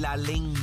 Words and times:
la 0.00 0.16
lengua. 0.16 0.60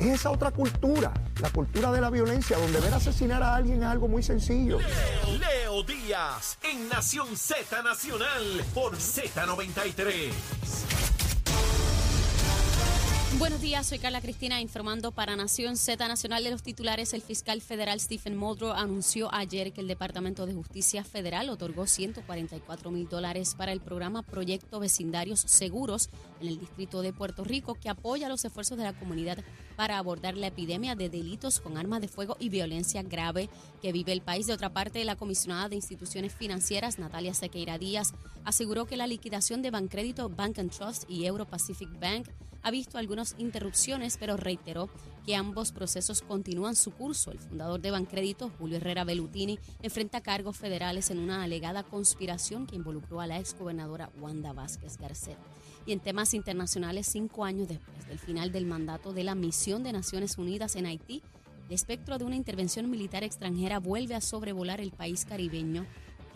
Es 0.00 0.20
esa 0.20 0.30
otra 0.30 0.50
cultura, 0.50 1.12
la 1.40 1.50
cultura 1.50 1.92
de 1.92 2.00
la 2.00 2.10
violencia, 2.10 2.56
donde 2.56 2.80
ver 2.80 2.94
asesinar 2.94 3.42
a 3.42 3.56
alguien 3.56 3.82
es 3.82 3.88
algo 3.88 4.08
muy 4.08 4.22
sencillo. 4.22 4.78
Leo 4.78 5.82
Díaz 5.82 6.58
en 6.62 6.88
Nación 6.88 7.36
Z 7.36 7.82
Nacional 7.82 8.64
por 8.74 8.96
Z93. 8.96 10.97
Buenos 13.38 13.60
días, 13.60 13.86
soy 13.86 14.00
Carla 14.00 14.20
Cristina 14.20 14.60
informando 14.60 15.12
para 15.12 15.36
Nación 15.36 15.76
Z 15.76 16.08
Nacional 16.08 16.42
de 16.42 16.50
los 16.50 16.64
titulares. 16.64 17.12
El 17.12 17.22
fiscal 17.22 17.60
federal 17.60 18.00
Stephen 18.00 18.36
Muldrow 18.36 18.72
anunció 18.72 19.32
ayer 19.32 19.72
que 19.72 19.80
el 19.80 19.86
Departamento 19.86 20.44
de 20.44 20.54
Justicia 20.54 21.04
Federal 21.04 21.48
otorgó 21.48 21.86
144 21.86 22.90
mil 22.90 23.08
dólares 23.08 23.54
para 23.56 23.70
el 23.70 23.80
programa 23.80 24.24
Proyecto 24.24 24.80
Vecindarios 24.80 25.38
Seguros 25.38 26.10
en 26.40 26.48
el 26.48 26.58
Distrito 26.58 27.00
de 27.00 27.12
Puerto 27.12 27.44
Rico 27.44 27.76
que 27.76 27.88
apoya 27.88 28.28
los 28.28 28.44
esfuerzos 28.44 28.76
de 28.76 28.82
la 28.82 28.98
comunidad 28.98 29.38
para 29.76 29.98
abordar 29.98 30.36
la 30.36 30.48
epidemia 30.48 30.96
de 30.96 31.08
delitos 31.08 31.60
con 31.60 31.78
armas 31.78 32.00
de 32.00 32.08
fuego 32.08 32.36
y 32.40 32.48
violencia 32.48 33.04
grave 33.04 33.48
que 33.80 33.92
vive 33.92 34.10
el 34.10 34.20
país. 34.20 34.48
De 34.48 34.52
otra 34.52 34.72
parte, 34.72 35.04
la 35.04 35.14
comisionada 35.14 35.68
de 35.68 35.76
instituciones 35.76 36.34
financieras, 36.34 36.98
Natalia 36.98 37.34
Sequeira 37.34 37.78
Díaz, 37.78 38.14
aseguró 38.44 38.86
que 38.86 38.96
la 38.96 39.06
liquidación 39.06 39.62
de 39.62 39.70
Bancrédito, 39.70 40.28
Bank 40.28 40.58
and 40.58 40.70
Trust 40.70 41.04
y 41.08 41.26
Euro 41.26 41.46
Pacific 41.46 41.88
Bank 42.00 42.28
ha 42.62 42.70
visto 42.70 42.98
algunas 42.98 43.34
interrupciones, 43.38 44.16
pero 44.18 44.36
reiteró 44.36 44.90
que 45.24 45.36
ambos 45.36 45.72
procesos 45.72 46.22
continúan 46.22 46.74
su 46.74 46.90
curso. 46.90 47.30
El 47.30 47.38
fundador 47.38 47.80
de 47.80 47.90
Bancrédito, 47.90 48.50
Julio 48.58 48.78
Herrera 48.78 49.04
Bellutini, 49.04 49.58
enfrenta 49.82 50.22
cargos 50.22 50.56
federales 50.56 51.10
en 51.10 51.18
una 51.18 51.42
alegada 51.42 51.82
conspiración 51.82 52.66
que 52.66 52.76
involucró 52.76 53.20
a 53.20 53.26
la 53.26 53.38
exgobernadora 53.38 54.10
Wanda 54.20 54.52
Vázquez 54.52 54.96
Garcet. 54.98 55.38
Y 55.86 55.92
en 55.92 56.00
temas 56.00 56.34
internacionales, 56.34 57.06
cinco 57.06 57.44
años 57.44 57.68
después 57.68 58.06
del 58.08 58.18
final 58.18 58.52
del 58.52 58.66
mandato 58.66 59.12
de 59.12 59.24
la 59.24 59.34
misión 59.34 59.82
de 59.82 59.92
Naciones 59.92 60.36
Unidas 60.38 60.76
en 60.76 60.86
Haití, 60.86 61.22
el 61.68 61.74
espectro 61.74 62.18
de 62.18 62.24
una 62.24 62.36
intervención 62.36 62.90
militar 62.90 63.22
extranjera 63.24 63.78
vuelve 63.78 64.14
a 64.14 64.22
sobrevolar 64.22 64.80
el 64.80 64.90
país 64.90 65.26
caribeño 65.26 65.86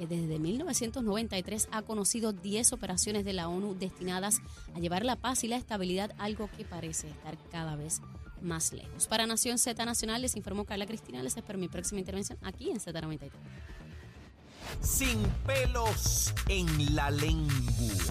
que 0.08 0.16
desde 0.16 0.40
1993 0.40 1.68
ha 1.70 1.82
conocido 1.82 2.32
10 2.32 2.72
operaciones 2.72 3.24
de 3.24 3.32
la 3.32 3.48
ONU 3.48 3.74
destinadas 3.74 4.40
a 4.74 4.80
llevar 4.80 5.04
la 5.04 5.14
paz 5.14 5.44
y 5.44 5.48
la 5.48 5.56
estabilidad, 5.56 6.12
algo 6.18 6.50
que 6.56 6.64
parece 6.64 7.08
estar 7.08 7.38
cada 7.52 7.76
vez 7.76 8.00
más 8.40 8.72
lejos. 8.72 9.06
Para 9.06 9.26
Nación 9.26 9.58
Z 9.58 9.84
Nacional 9.84 10.22
les 10.22 10.34
informó 10.34 10.64
Carla 10.64 10.86
Cristina, 10.86 11.22
les 11.22 11.36
espero 11.36 11.56
mi 11.56 11.68
próxima 11.68 12.00
intervención 12.00 12.36
aquí 12.42 12.70
en 12.70 12.80
Z93. 12.80 13.30
Sin 14.80 15.22
pelos 15.46 16.34
en 16.48 16.96
la 16.96 17.10
lengua. 17.10 17.54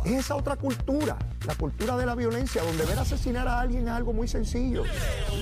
Es 0.05 0.11
esa 0.11 0.37
otra 0.37 0.55
cultura, 0.55 1.17
la 1.45 1.55
cultura 1.55 1.97
de 1.97 2.05
la 2.05 2.15
violencia, 2.15 2.63
donde 2.63 2.85
ver 2.85 2.99
asesinar 2.99 3.49
a 3.49 3.59
alguien 3.59 3.83
es 3.83 3.89
algo 3.89 4.13
muy 4.13 4.29
sencillo. 4.29 4.83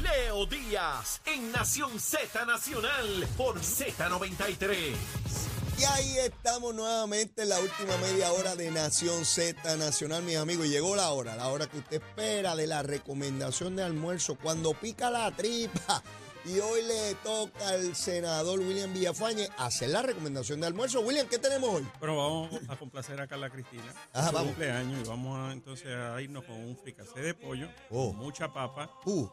Leo 0.02 0.48
Díaz 0.48 1.22
en 1.26 1.52
Nación 1.52 2.00
Z 2.00 2.44
Nacional 2.46 3.28
por 3.38 3.60
Z93. 3.60 5.59
Y 5.80 5.84
ahí 5.86 6.18
estamos 6.26 6.74
nuevamente 6.76 7.44
en 7.44 7.50
la 7.50 7.60
última 7.60 7.96
media 7.98 8.32
hora 8.34 8.56
de 8.56 8.70
Nación 8.72 9.24
Z 9.24 9.78
Nacional, 9.78 10.24
mis 10.24 10.36
amigos. 10.38 10.66
Y 10.66 10.70
llegó 10.70 10.96
la 10.96 11.12
hora, 11.12 11.36
la 11.36 11.48
hora 11.48 11.68
que 11.68 11.78
usted 11.78 12.02
espera 12.04 12.56
de 12.56 12.68
la 12.68 12.84
recomendación 12.84 13.76
de 13.76 13.84
almuerzo, 13.84 14.36
cuando 14.36 14.74
pica 14.74 15.10
la 15.10 15.32
tripa. 15.36 16.04
Y 16.46 16.60
hoy 16.60 16.82
le 16.84 17.16
toca 17.16 17.70
al 17.70 17.96
senador 17.96 18.60
William 18.60 18.94
Villafañe 18.94 19.48
hacer 19.58 19.90
la 19.90 20.02
recomendación 20.02 20.60
de 20.62 20.68
almuerzo. 20.68 21.02
William, 21.02 21.28
¿qué 21.28 21.38
tenemos 21.38 21.70
hoy? 21.70 21.88
Bueno, 22.00 22.18
vamos 22.18 22.50
a 22.68 22.76
complacer 22.78 23.20
a 23.22 23.28
Carla 23.28 23.50
Cristina. 23.50 23.94
Ajá, 24.14 24.28
Su 24.30 24.34
vamos. 24.34 24.48
cumpleaños 24.52 25.06
y 25.06 25.10
vamos 25.10 25.38
a, 25.38 25.52
entonces 25.54 25.88
a 25.96 26.20
irnos 26.22 26.44
con 26.46 26.56
un 26.56 26.78
fricasé 26.78 27.22
de 27.22 27.34
pollo, 27.36 27.70
Oh. 27.90 28.08
con 28.12 28.18
mucha 28.18 28.52
papa, 28.52 28.90
Uh, 29.06 29.28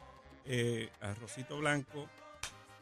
eh, 0.44 0.90
arrocito 1.00 1.56
blanco, 1.58 2.08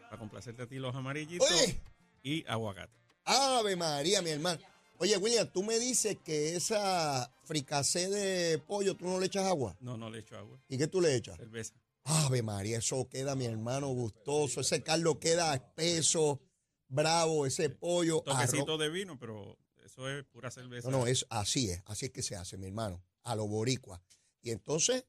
para 0.05 0.19
complacerte 0.19 0.63
a 0.63 0.67
ti 0.67 0.77
los 0.79 0.95
amarillitos 0.95 1.51
Oye. 1.51 1.81
y 2.23 2.45
aguacate. 2.49 2.93
Ave 3.25 3.77
María, 3.77 4.23
mi 4.23 4.31
hermano. 4.31 4.61
Oye, 4.99 5.17
William, 5.17 5.51
tú 5.53 5.63
me 5.63 5.79
dices 5.79 6.17
que 6.25 6.55
esa 6.57 7.31
fricasé 7.45 8.09
de 8.09 8.59
pollo, 8.59 8.95
tú 8.97 9.07
no 9.07 9.19
le 9.19 9.27
echas 9.27 9.45
agua. 9.47 9.77
No, 9.81 9.97
no 9.97 10.09
le 10.09 10.21
echo 10.21 10.37
agua, 10.37 10.59
¿Y 10.69 10.79
qué 10.79 10.87
tú 10.87 11.01
le 11.01 11.15
echas? 11.17 11.37
cerveza. 11.37 11.75
Ave 12.05 12.43
María, 12.43 12.79
eso 12.79 13.09
queda, 13.09 13.35
mi 13.35 13.47
hermano, 13.47 13.89
gustoso. 13.89 14.61
Ese 14.61 14.83
caldo 14.83 15.19
queda 15.19 15.55
espeso, 15.55 16.41
bravo, 16.89 17.47
ese 17.47 17.71
pollo. 17.71 18.21
Toquecito 18.25 18.75
arroz- 18.75 18.79
de 18.79 18.89
vino, 18.91 19.19
pero 19.19 19.59
eso 19.85 20.09
es 20.09 20.25
pura 20.27 20.51
cerveza. 20.51 20.91
No, 20.91 20.99
no, 20.99 21.07
es, 21.07 21.27
así 21.31 21.71
es, 21.71 21.83
así 21.87 22.07
es 22.07 22.13
que 22.13 22.23
se 22.23 22.37
hace, 22.37 22.57
mi 22.59 22.67
hermano, 22.67 23.03
a 23.25 23.35
lo 23.35 23.47
boricua. 23.49 24.03
Y 24.43 24.51
entonces, 24.51 25.07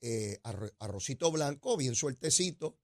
eh, 0.00 0.40
arro- 0.42 0.72
arrocito 0.78 1.30
blanco, 1.30 1.76
bien 1.76 1.94
sueltecito, 1.94 2.78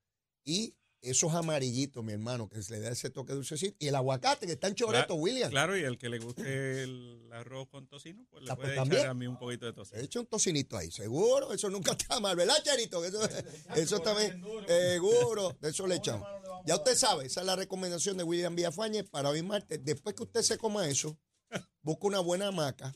y 0.45 0.77
esos 1.01 1.33
amarillitos, 1.35 2.03
mi 2.05 2.13
hermano, 2.13 2.49
que 2.49 2.63
se 2.63 2.73
le 2.75 2.81
da 2.81 2.91
ese 2.91 3.09
toque 3.11 3.33
dulcecito. 3.33 3.77
Y 3.79 3.89
el 3.89 3.95
aguacate, 3.95 4.47
que 4.47 4.53
está 4.55 4.67
en 4.69 4.75
choreto, 4.75 5.15
William. 5.15 5.49
Claro, 5.51 5.77
y 5.79 5.83
el 5.85 5.97
que 5.99 6.09
le 6.09 6.19
guste 6.19 6.43
el 6.83 7.29
arroz 7.33 7.69
con 7.69 7.87
tocino, 7.87 8.27
pues 8.31 8.43
le 8.45 8.51
Ah, 8.51 8.57
pues 8.57 8.67
puede 8.67 8.77
también. 8.77 9.01
echar 9.01 9.11
a 9.11 9.15
mí 9.15 9.27
un 9.27 9.39
poquito 9.39 9.67
de 9.67 9.73
tocino. 9.73 10.01
Echa 10.01 10.21
un 10.21 10.27
tocinito 10.27 10.77
ahí, 10.77 10.91
seguro, 10.91 11.53
eso 11.53 11.71
nunca 11.71 11.93
está 11.93 12.19
mal, 12.21 12.35
¿verdad, 12.37 12.57
Charito? 12.65 13.05
Eso, 13.05 13.21
eso 13.77 14.01
también, 14.01 14.43
seguro, 14.67 15.57
de 15.61 15.69
eso 15.71 15.87
le 15.87 15.97
echamos. 15.97 16.27
Ya 16.67 16.75
usted 16.77 16.97
sabe, 16.97 17.27
esa 17.27 17.41
es 17.41 17.47
la 17.47 17.55
recomendación 17.57 18.17
de 18.17 18.25
William 18.25 18.55
Villafañe 18.57 19.05
para 19.05 19.29
hoy 19.31 19.43
martes. 19.43 19.79
Después 19.85 20.15
que 20.17 20.25
usted 20.25 20.43
se 20.43 20.59
coma 20.59 20.89
eso, 20.89 21.17
busca 21.83 22.07
una 22.09 22.19
buena 22.19 22.49
hamaca, 22.49 22.93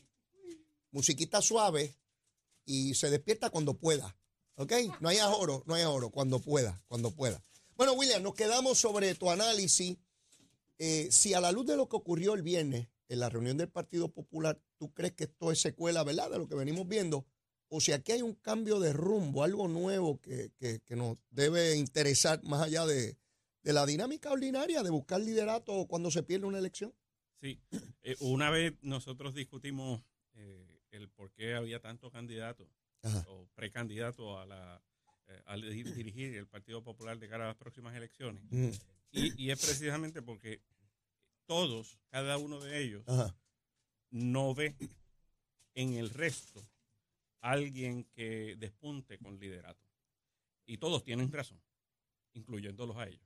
musiquita 0.91 1.41
suave 1.41 1.95
y 2.65 2.93
se 2.95 3.09
despierta 3.09 3.49
cuando 3.49 3.77
pueda, 3.77 4.15
¿ok? 4.55 4.73
No 4.99 5.09
hay 5.09 5.17
ahorro, 5.19 5.63
no 5.65 5.73
hay 5.75 5.83
ahorro, 5.83 6.09
cuando 6.11 6.39
pueda, 6.39 6.83
cuando 6.87 7.11
pueda. 7.11 7.43
Bueno, 7.75 7.93
William, 7.93 8.21
nos 8.21 8.33
quedamos 8.35 8.77
sobre 8.77 9.15
tu 9.15 9.29
análisis. 9.29 9.97
Eh, 10.79 11.07
si 11.11 11.33
a 11.33 11.41
la 11.41 11.51
luz 11.51 11.65
de 11.65 11.75
lo 11.77 11.87
que 11.87 11.95
ocurrió 11.95 12.33
el 12.33 12.41
viernes 12.41 12.87
en 13.07 13.19
la 13.19 13.29
reunión 13.29 13.57
del 13.57 13.69
Partido 13.69 14.09
Popular, 14.11 14.59
¿tú 14.77 14.93
crees 14.93 15.13
que 15.13 15.25
esto 15.25 15.51
es 15.51 15.59
secuela, 15.61 16.03
verdad, 16.03 16.29
de 16.31 16.37
lo 16.39 16.47
que 16.47 16.55
venimos 16.55 16.87
viendo? 16.87 17.25
O 17.69 17.79
si 17.81 17.91
aquí 17.91 18.11
hay 18.11 18.21
un 18.21 18.35
cambio 18.35 18.79
de 18.79 18.93
rumbo, 18.93 19.43
algo 19.43 19.67
nuevo 19.67 20.19
que, 20.19 20.51
que- 20.57 20.79
que 20.81 20.95
nos 20.95 21.17
debe 21.31 21.75
interesar 21.75 22.43
más 22.43 22.61
allá 22.61 22.85
de, 22.85 23.17
de 23.63 23.73
la 23.73 23.85
dinámica 23.85 24.31
ordinaria 24.31 24.83
de 24.83 24.89
buscar 24.89 25.21
liderato 25.21 25.85
cuando 25.87 26.11
se 26.11 26.23
pierde 26.23 26.45
una 26.45 26.59
elección. 26.59 26.93
Sí, 27.41 27.59
eh, 28.03 28.15
una 28.19 28.49
vez 28.49 28.73
nosotros 28.81 29.33
discutimos 29.33 30.01
eh, 30.35 30.81
el 30.91 31.09
por 31.09 31.31
qué 31.31 31.55
había 31.55 31.79
tantos 31.81 32.11
candidatos 32.11 32.67
Ajá. 33.01 33.25
o 33.29 33.47
precandidatos 33.55 34.37
a 34.39 34.45
la 34.45 34.81
eh, 35.27 35.41
a 35.45 35.55
di- 35.55 35.83
dirigir 35.83 36.35
el 36.35 36.47
Partido 36.47 36.83
Popular 36.83 37.17
de 37.19 37.27
cara 37.29 37.45
a 37.45 37.47
las 37.47 37.57
próximas 37.57 37.95
elecciones. 37.95 38.43
Mm, 38.49 38.69
Y, 39.11 39.43
y 39.45 39.51
es 39.51 39.59
precisamente 39.63 40.21
porque 40.21 40.61
todos, 41.45 41.99
cada 42.09 42.37
uno 42.37 42.59
de 42.59 42.81
ellos, 42.81 43.03
Ajá. 43.07 43.35
no 44.09 44.53
ve 44.55 44.75
en 45.75 45.93
el 45.93 46.09
resto 46.09 46.67
alguien 47.41 48.05
que 48.15 48.55
despunte 48.57 49.17
con 49.19 49.37
liderato. 49.39 49.85
Y 50.65 50.77
todos 50.77 51.03
tienen 51.03 51.31
razón, 51.31 51.61
incluyéndolos 52.33 52.95
a 52.97 53.07
ellos. 53.07 53.21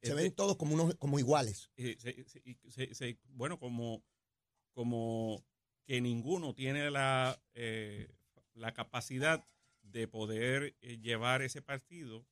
Se 0.00 0.10
Este- 0.10 0.14
ven 0.14 0.32
todos 0.32 0.56
como, 0.56 0.74
unos, 0.74 0.94
como 0.96 1.18
iguales. 1.18 1.70
eh, 1.76 1.96
se- 1.98 2.24
se- 2.70 2.94
se- 2.94 3.18
bueno, 3.30 3.58
como, 3.58 4.04
como 4.72 5.44
que 5.84 6.00
ninguno 6.00 6.54
tiene 6.54 6.90
la, 6.90 7.42
eh, 7.54 8.08
la 8.54 8.72
capacidad 8.72 9.44
de 9.90 10.08
poder 10.08 10.76
eh, 10.80 10.98
llevar 10.98 11.42
ese 11.42 11.62
partido 11.62 12.26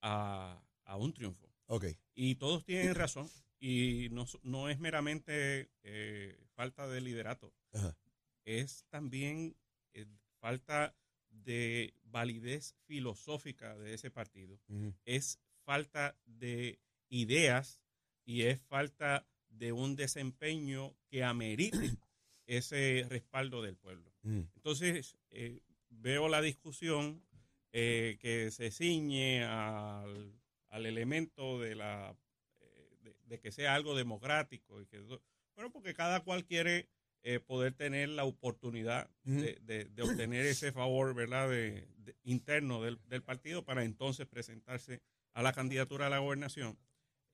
a, 0.00 0.62
a 0.84 0.96
un 0.96 1.12
triunfo. 1.12 1.48
Ok. 1.66 1.86
Y 2.14 2.34
todos 2.36 2.64
tienen 2.64 2.94
razón. 2.94 3.28
Y 3.58 4.08
no, 4.10 4.26
no 4.42 4.68
es 4.68 4.80
meramente 4.80 5.70
eh, 5.84 6.36
falta 6.54 6.88
de 6.88 7.00
liderato, 7.00 7.54
Ajá. 7.72 7.96
es 8.44 8.84
también 8.90 9.56
eh, 9.94 10.06
falta 10.40 10.96
de 11.30 11.94
validez 12.02 12.74
filosófica 12.86 13.78
de 13.78 13.94
ese 13.94 14.10
partido 14.10 14.60
es 15.04 15.38
falta 15.64 16.18
de 16.26 16.78
ideas 17.08 17.80
y 18.24 18.42
es 18.42 18.60
falta 18.60 19.26
de 19.48 19.72
un 19.72 19.96
desempeño 19.96 20.94
que 21.08 21.24
amerite 21.24 21.90
ese 22.46 23.06
respaldo 23.08 23.62
del 23.62 23.76
pueblo. 23.76 24.12
Ujú. 24.22 24.48
Entonces, 24.56 25.16
eh, 25.30 25.60
veo 26.00 26.28
la 26.28 26.40
discusión 26.40 27.22
eh, 27.72 28.18
que 28.20 28.50
se 28.50 28.70
ciñe 28.70 29.44
al, 29.44 30.34
al 30.68 30.86
elemento 30.86 31.58
de 31.60 31.74
la 31.74 32.16
eh, 32.60 32.96
de, 33.02 33.14
de 33.24 33.40
que 33.40 33.52
sea 33.52 33.74
algo 33.74 33.94
democrático 33.96 34.80
y 34.80 34.86
que 34.86 35.00
bueno 35.00 35.70
porque 35.72 35.94
cada 35.94 36.20
cual 36.24 36.44
quiere 36.44 36.88
eh, 37.24 37.38
poder 37.38 37.72
tener 37.74 38.08
la 38.08 38.24
oportunidad 38.24 39.08
de, 39.22 39.58
de- 39.62 39.84
de 39.84 40.02
obtener 40.02 40.44
ese 40.44 40.72
favor 40.72 41.14
verdad 41.14 41.48
de, 41.48 41.86
interno 42.24 42.82
del, 42.82 42.98
del 43.08 43.22
partido 43.22 43.64
para 43.64 43.84
entonces 43.84 44.26
presentarse 44.26 45.00
a 45.34 45.42
la 45.42 45.52
candidatura 45.52 46.06
a 46.06 46.10
la 46.10 46.18
gobernación 46.18 46.76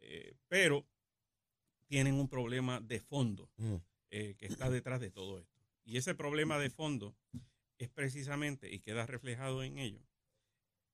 Eh, 0.01 0.35
pero 0.49 0.87
tienen 1.89 2.15
un 2.15 2.29
problema 2.29 2.81
de 2.81 3.01
fondo 3.01 3.51
eh, 4.11 4.35
que 4.39 4.47
está 4.47 4.71
detrás 4.71 5.01
de 5.01 5.11
todo 5.11 5.39
esto. 5.39 5.59
Y 5.85 5.97
ese 5.97 6.15
problema 6.15 6.59
de 6.59 6.71
fondo 6.71 7.17
es 7.79 7.89
precisamente, 7.89 8.73
y 8.73 8.81
queda 8.81 9.07
reflejado 9.07 9.63
en 9.63 9.79
ello, 9.79 10.05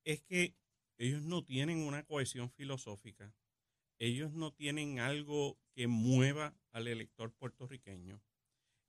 es 0.04 0.22
que 0.22 0.54
ellos 0.98 1.22
no 1.22 1.44
tienen 1.44 1.78
una 1.78 2.04
cohesión 2.04 2.50
filosófica, 2.50 3.34
ellos 3.98 4.32
no 4.32 4.52
tienen 4.52 4.98
algo 4.98 5.58
que 5.72 5.86
mueva 5.86 6.54
al 6.72 6.88
elector 6.88 7.32
puertorriqueño. 7.32 8.20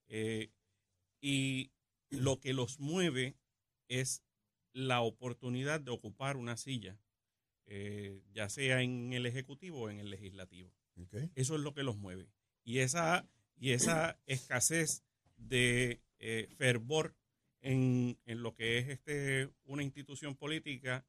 Eh, 0.08 0.52
y 1.22 1.72
lo 2.10 2.40
que 2.40 2.54
los 2.54 2.80
mueve 2.80 3.36
es 3.88 4.24
la 4.74 5.02
oportunidad 5.02 5.80
de 5.80 5.92
ocupar 5.92 6.38
una 6.38 6.58
silla, 6.58 7.00
eh, 7.66 8.22
ya 8.34 8.50
sea 8.50 8.82
en 8.82 9.14
el 9.14 9.26
Ejecutivo 9.26 9.82
o 9.82 9.90
en 9.90 10.00
el 10.00 10.10
Legislativo. 10.10 10.72
Eso 11.36 11.56
es 11.56 11.62
lo 11.62 11.74
que 11.74 11.84
los 11.84 11.98
mueve. 11.98 12.30
Y 12.64 12.80
esa, 12.80 13.28
y 13.58 13.72
esa 13.72 14.20
escasez 14.26 15.04
de 15.38 16.02
eh, 16.20 16.48
fervor 16.58 17.16
en, 17.66 18.20
en, 18.26 18.44
lo 18.44 18.54
que 18.54 18.78
es 18.78 18.90
este, 18.90 19.50
una 19.64 19.82
institución 19.82 20.36
política 20.36 21.04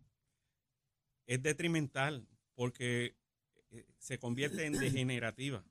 es 1.27 1.43
detrimental 1.43 2.27
porque 2.55 3.15
eh, 3.71 3.85
se 3.99 4.19
convierte 4.19 4.65
en 4.65 4.73
degenerativa. 4.73 5.63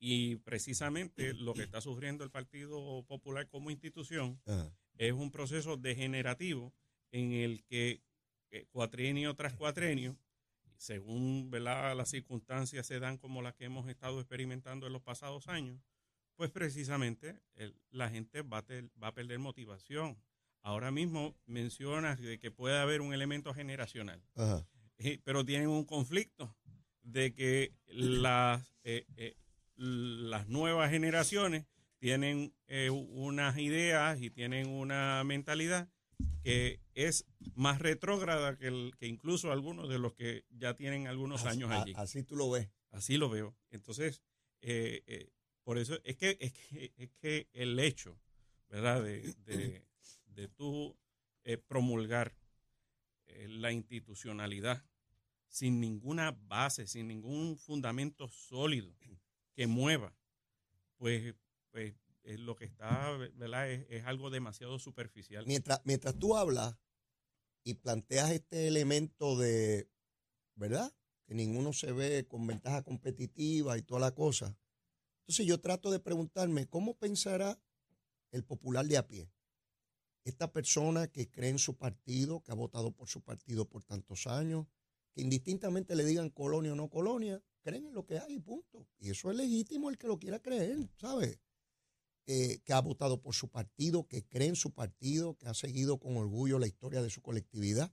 Y 0.00 0.36
precisamente 0.36 1.34
lo 1.34 1.54
que 1.54 1.62
está 1.62 1.80
sufriendo 1.80 2.24
el 2.24 2.30
Partido 2.30 3.04
Popular 3.04 3.48
como 3.48 3.70
institución 3.70 4.40
es 4.96 5.12
un 5.12 5.30
proceso 5.30 5.76
degenerativo 5.76 6.72
en 7.12 7.32
el 7.32 7.64
que 7.64 8.02
eh, 8.50 8.66
cuatrenio 8.70 9.34
tras 9.34 9.54
cuatrenio, 9.54 10.16
según 10.76 11.50
las 11.52 12.10
circunstancias 12.10 12.86
se 12.86 13.00
dan 13.00 13.18
como 13.18 13.42
las 13.42 13.54
que 13.54 13.64
hemos 13.64 13.88
estado 13.88 14.20
experimentando 14.20 14.86
en 14.86 14.92
los 14.92 15.02
pasados 15.02 15.48
años, 15.48 15.80
pues 16.38 16.50
precisamente 16.52 17.36
la 17.90 18.08
gente 18.08 18.42
va 18.42 18.58
a, 18.58 18.64
va 19.02 19.08
a 19.08 19.14
perder 19.14 19.40
motivación. 19.40 20.16
Ahora 20.62 20.92
mismo 20.92 21.36
mencionas 21.46 22.20
de 22.20 22.38
que 22.38 22.52
puede 22.52 22.78
haber 22.78 23.00
un 23.00 23.12
elemento 23.12 23.52
generacional, 23.52 24.22
eh, 24.98 25.20
pero 25.24 25.44
tienen 25.44 25.68
un 25.68 25.84
conflicto 25.84 26.56
de 27.02 27.34
que 27.34 27.74
las, 27.88 28.72
eh, 28.84 29.04
eh, 29.16 29.34
las 29.74 30.46
nuevas 30.46 30.90
generaciones 30.90 31.66
tienen 31.98 32.54
unas 32.88 33.58
ideas 33.58 34.22
y 34.22 34.30
tienen 34.30 34.68
una 34.68 35.24
mentalidad 35.24 35.88
que 36.44 36.78
es 36.94 37.26
más 37.56 37.80
retrógrada 37.80 38.56
que, 38.56 38.68
el, 38.68 38.92
que 38.96 39.08
incluso 39.08 39.50
algunos 39.50 39.88
de 39.88 39.98
los 39.98 40.14
que 40.14 40.44
ya 40.50 40.74
tienen 40.74 41.08
algunos 41.08 41.46
años 41.46 41.72
allí. 41.72 41.94
Así 41.96 42.22
tú 42.22 42.36
lo 42.36 42.48
ves. 42.48 42.68
Así 42.92 43.16
lo 43.16 43.28
veo. 43.28 43.56
Entonces, 43.70 44.22
por 45.68 45.76
eso 45.76 45.98
es 46.02 46.16
que, 46.16 46.38
es 46.40 46.54
que, 46.54 46.94
es 46.96 47.10
que 47.20 47.46
el 47.52 47.78
hecho, 47.78 48.18
¿verdad?, 48.70 49.04
de, 49.04 49.84
de, 50.28 50.48
tú 50.48 50.96
eh, 51.44 51.58
promulgar 51.58 52.34
eh, 53.26 53.48
la 53.50 53.70
institucionalidad 53.70 54.82
sin 55.46 55.78
ninguna 55.78 56.30
base, 56.30 56.86
sin 56.86 57.06
ningún 57.08 57.58
fundamento 57.58 58.28
sólido 58.28 58.96
que 59.52 59.66
mueva, 59.66 60.16
pues, 60.96 61.34
pues 61.70 61.92
lo 62.22 62.56
que 62.56 62.64
está, 62.64 63.10
¿verdad?, 63.34 63.70
es, 63.70 63.84
es, 63.90 64.06
algo 64.06 64.30
demasiado 64.30 64.78
superficial. 64.78 65.44
Mientras, 65.46 65.82
mientras 65.84 66.18
tú 66.18 66.34
hablas 66.34 66.78
y 67.62 67.74
planteas 67.74 68.30
este 68.30 68.68
elemento 68.68 69.36
de, 69.36 69.86
¿verdad?, 70.54 70.90
que 71.26 71.34
ninguno 71.34 71.74
se 71.74 71.92
ve 71.92 72.26
con 72.26 72.46
ventaja 72.46 72.82
competitiva 72.82 73.76
y 73.76 73.82
toda 73.82 74.00
la 74.00 74.14
cosa 74.14 74.56
entonces 75.28 75.44
yo 75.44 75.60
trato 75.60 75.90
de 75.90 76.00
preguntarme, 76.00 76.66
¿cómo 76.68 76.96
pensará 76.96 77.60
el 78.30 78.44
popular 78.44 78.86
de 78.86 78.96
a 78.96 79.06
pie? 79.06 79.30
Esta 80.24 80.50
persona 80.50 81.08
que 81.08 81.28
cree 81.28 81.50
en 81.50 81.58
su 81.58 81.76
partido, 81.76 82.42
que 82.42 82.50
ha 82.50 82.54
votado 82.54 82.92
por 82.92 83.10
su 83.10 83.20
partido 83.20 83.68
por 83.68 83.84
tantos 83.84 84.26
años, 84.26 84.66
que 85.12 85.20
indistintamente 85.20 85.94
le 85.94 86.06
digan 86.06 86.30
colonia 86.30 86.72
o 86.72 86.76
no 86.76 86.88
colonia, 86.88 87.42
creen 87.60 87.84
en 87.84 87.92
lo 87.92 88.06
que 88.06 88.18
hay, 88.18 88.38
punto. 88.38 88.88
Y 88.98 89.10
eso 89.10 89.30
es 89.30 89.36
legítimo 89.36 89.90
el 89.90 89.98
que 89.98 90.06
lo 90.06 90.18
quiera 90.18 90.40
creer, 90.40 90.88
¿sabe? 90.96 91.38
Eh, 92.24 92.60
que 92.64 92.72
ha 92.72 92.80
votado 92.80 93.20
por 93.20 93.34
su 93.34 93.50
partido, 93.50 94.08
que 94.08 94.26
cree 94.26 94.48
en 94.48 94.56
su 94.56 94.72
partido, 94.72 95.36
que 95.36 95.46
ha 95.46 95.52
seguido 95.52 95.98
con 95.98 96.16
orgullo 96.16 96.58
la 96.58 96.68
historia 96.68 97.02
de 97.02 97.10
su 97.10 97.20
colectividad. 97.20 97.92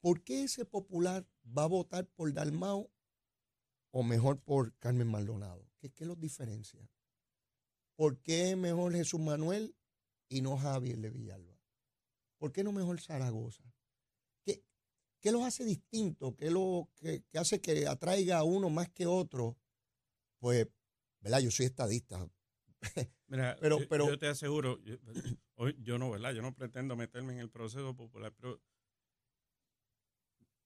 ¿Por 0.00 0.24
qué 0.24 0.42
ese 0.42 0.64
popular 0.64 1.24
va 1.46 1.62
a 1.62 1.68
votar 1.68 2.08
por 2.08 2.32
Dalmao 2.32 2.90
o 3.92 4.02
mejor 4.02 4.40
por 4.40 4.76
Carmen 4.80 5.06
Maldonado? 5.06 5.71
¿Qué, 5.90 6.06
los 6.06 6.18
diferencia? 6.20 6.80
¿Por 7.96 8.20
qué 8.20 8.54
mejor 8.54 8.92
Jesús 8.92 9.20
Manuel 9.20 9.74
y 10.28 10.40
no 10.40 10.56
Javier 10.56 10.98
de 10.98 11.10
Villalba? 11.10 11.58
¿Por 12.38 12.52
qué 12.52 12.62
no 12.62 12.72
mejor 12.72 13.00
Zaragoza? 13.00 13.64
¿Qué, 14.44 14.62
qué 15.20 15.32
los 15.32 15.42
hace 15.42 15.64
distintos? 15.64 16.34
¿Qué, 16.36 16.50
lo, 16.50 16.88
que 17.00 17.24
hace 17.34 17.60
que 17.60 17.86
atraiga 17.86 18.38
a 18.38 18.44
uno 18.44 18.70
más 18.70 18.90
que 18.90 19.06
otro? 19.06 19.58
Pues, 20.38 20.68
¿verdad? 21.20 21.40
Yo 21.40 21.50
soy 21.50 21.66
estadista. 21.66 22.28
Mira, 23.26 23.56
pero, 23.60 23.80
yo, 23.80 23.88
pero, 23.88 24.08
yo 24.08 24.18
te 24.18 24.28
aseguro, 24.28 24.80
yo, 24.82 24.96
yo 25.78 25.98
no, 25.98 26.10
¿verdad? 26.10 26.32
Yo 26.32 26.42
no 26.42 26.54
pretendo 26.54 26.96
meterme 26.96 27.32
en 27.32 27.40
el 27.40 27.50
proceso 27.50 27.96
popular, 27.96 28.32
pero 28.36 28.60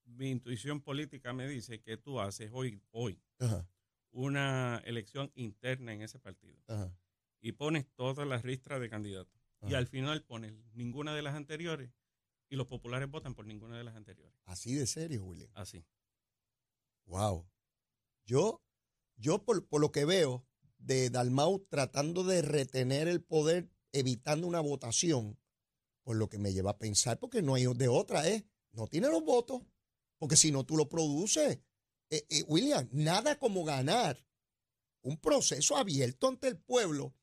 mi 0.05 0.31
intuición 0.31 0.81
política 0.81 1.33
me 1.33 1.49
dice 1.49 1.81
que 1.81 1.97
tú 1.97 2.21
haces 2.21 2.51
hoy, 2.53 2.83
hoy 2.91 3.21
una 4.17 4.81
elección 4.87 5.31
interna 5.35 5.93
en 5.93 6.01
ese 6.01 6.19
partido 6.19 6.57
y 7.39 7.53
pones 7.53 7.87
todas 7.95 8.27
las 8.27 8.43
ristras 8.43 8.81
de 8.81 8.89
candidatos 8.89 9.39
y 9.69 9.75
al 9.75 9.87
final 9.87 10.25
pones 10.25 10.55
ninguna 10.73 11.15
de 11.15 11.21
las 11.21 11.35
anteriores 11.35 11.91
y 12.49 12.57
los 12.57 12.67
populares 12.67 13.11
votan 13.11 13.35
por 13.35 13.47
ninguna 13.47 13.77
de 13.77 13.85
las 13.85 13.95
anteriores. 13.95 14.35
Así 14.47 14.75
de 14.75 14.87
serio, 14.87 15.23
William. 15.23 15.51
Así. 15.53 15.85
Wow. 17.05 17.47
Yo, 18.25 18.63
yo 19.17 19.45
por, 19.45 19.67
por 19.69 19.83
lo 19.83 19.93
que 19.93 20.07
veo 20.07 20.47
de 20.79 21.11
Dalmau 21.11 21.67
tratando 21.69 22.25
de 22.25 22.41
retener 22.41 23.09
el 23.09 23.23
poder, 23.23 23.69
evitando 23.93 24.47
una 24.47 24.61
votación, 24.61 25.39
por 26.05 26.17
lo 26.17 26.31
que 26.31 26.39
me 26.39 26.55
lleva 26.55 26.71
a 26.71 26.79
pensar, 26.79 27.19
porque 27.19 27.43
no 27.43 27.55
hay 27.55 27.67
de 27.67 27.89
otra, 27.89 28.27
¿eh? 28.27 28.47
No 28.73 28.87
tiene 28.87 29.09
los 29.09 29.23
votos. 29.23 29.63
Porque 30.19 30.37
si 30.37 30.51
no, 30.51 30.65
tú 30.65 30.79
lo 30.79 30.89
produces. 30.89 31.59
Eh, 32.11 32.25
eh, 32.29 32.45
William, 32.47 32.89
nada 32.93 33.39
como 33.39 33.65
ganar 33.65 34.25
un 35.03 35.17
proceso 35.19 35.77
abierto 35.77 36.29
ante 36.29 36.49
el 36.49 36.59
pueblo 36.59 37.15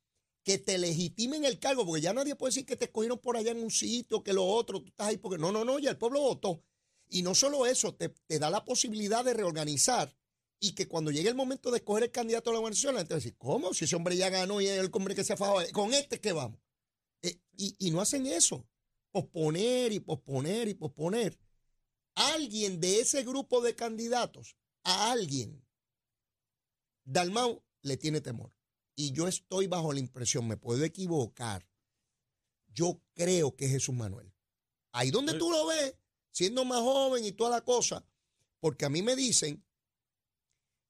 que 0.44 0.58
te 0.58 0.78
legitimen 0.78 1.46
el 1.46 1.60
cargo, 1.60 1.86
porque 1.86 2.02
ya 2.02 2.14
nadie 2.14 2.36
puede 2.36 2.50
decir 2.50 2.66
que 2.66 2.76
te 2.76 2.86
escogieron 2.86 3.20
por 3.20 3.38
allá 3.38 3.52
en 3.52 3.64
un 3.64 3.72
sitio, 3.72 4.24
que 4.24 4.34
lo 4.34 4.46
otro, 4.46 4.82
tú 4.82 4.90
estás 4.90 5.08
ahí 5.08 5.18
porque 5.18 5.38
no, 5.38 5.52
no, 5.52 5.64
no, 5.64 5.80
ya 5.80 5.90
el 5.90 5.98
pueblo 5.98 6.22
votó. 6.22 6.64
Y 7.10 7.22
no 7.22 7.34
solo 7.36 7.66
eso, 7.66 7.96
te, 7.96 8.14
da 8.40 8.50
la 8.50 8.66
posibilidad 8.66 9.24
de 9.24 9.34
reorganizar 9.34 10.14
y 10.60 10.74
que 10.74 10.88
cuando 10.88 11.12
llegue 11.12 11.30
el 11.30 11.36
momento 11.36 11.72
de 11.72 11.78
escoger 11.78 12.04
el 12.04 12.12
candidato 12.12 12.50
a 12.50 12.54
la 12.54 12.60
organización, 12.60 12.96
la 12.96 13.02
gente 13.02 13.14
va 13.14 13.18
a 13.18 13.20
decir, 13.20 13.38
¿cómo? 13.38 13.74
Si 13.74 13.86
ese 13.86 13.96
hombre 13.96 14.18
ya 14.18 14.30
ganó 14.30 14.60
y 14.60 14.68
es 14.68 14.80
el 14.80 14.90
hombre 14.92 15.16
que 15.16 15.24
se 15.24 15.34
ha 15.34 15.38
fajado, 15.38 15.62
con 15.72 15.94
este 15.94 16.20
que 16.20 16.32
vamos. 16.32 16.60
Eh, 17.22 17.40
y, 17.56 17.76
y 17.80 17.92
no 17.92 18.02
hacen 18.02 18.26
eso. 18.26 18.66
Posponer 19.12 19.92
y 19.92 20.00
posponer 20.00 20.68
y 20.68 20.74
posponer 20.74 21.38
alguien 22.16 22.80
de 22.80 23.02
ese 23.02 23.24
grupo 23.24 23.62
de 23.62 23.76
candidatos, 23.76 24.56
a 24.84 25.12
alguien, 25.12 25.66
Dalmau 27.04 27.64
le 27.82 27.98
tiene 27.98 28.22
temor. 28.22 28.56
Y 28.96 29.12
yo 29.12 29.28
estoy 29.28 29.68
bajo 29.68 29.92
la 29.92 30.00
impresión, 30.00 30.48
me 30.48 30.58
puedo 30.58 30.84
equivocar. 30.84 31.68
Yo 32.68 33.02
creo 33.14 33.56
que 33.56 33.66
es 33.66 33.72
Jesús 33.72 33.96
Manuel. 33.96 34.34
Ahí 34.92 35.10
donde 35.12 35.34
tú 35.34 35.50
lo 35.50 35.66
ves, 35.68 35.96
siendo 36.32 36.66
más 36.66 36.80
joven 36.80 37.26
y 37.26 37.32
toda 37.32 37.50
la 37.50 37.62
cosa, 37.62 38.06
porque 38.60 38.86
a 38.86 38.90
mí 38.90 39.02
me 39.02 39.16
dicen 39.16 39.66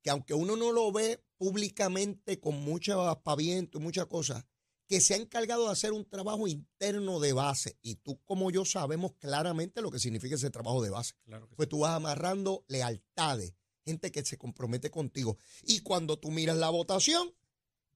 que 0.01 0.09
aunque 0.09 0.33
uno 0.33 0.55
no 0.55 0.71
lo 0.71 0.91
ve 0.91 1.23
públicamente 1.37 2.39
con 2.39 2.61
mucho 2.61 3.01
aspaviento 3.09 3.77
y 3.77 3.81
muchas 3.81 4.05
cosas, 4.07 4.45
que 4.87 5.01
se 5.01 5.13
ha 5.13 5.17
encargado 5.17 5.65
de 5.65 5.71
hacer 5.71 5.93
un 5.93 6.05
trabajo 6.05 6.47
interno 6.47 7.19
de 7.19 7.33
base. 7.33 7.77
Y 7.81 7.95
tú 7.95 8.21
como 8.25 8.51
yo 8.51 8.65
sabemos 8.65 9.13
claramente 9.13 9.81
lo 9.81 9.91
que 9.91 9.99
significa 9.99 10.35
ese 10.35 10.49
trabajo 10.49 10.83
de 10.83 10.89
base. 10.89 11.13
pues 11.55 11.69
tú 11.69 11.79
vas 11.79 11.95
amarrando 11.95 12.65
lealtades, 12.67 13.55
gente 13.85 14.11
que 14.11 14.23
se 14.25 14.37
compromete 14.37 14.89
contigo. 14.89 15.37
Y 15.63 15.81
cuando 15.81 16.19
tú 16.19 16.31
miras 16.31 16.57
la 16.57 16.69
votación, 16.69 17.33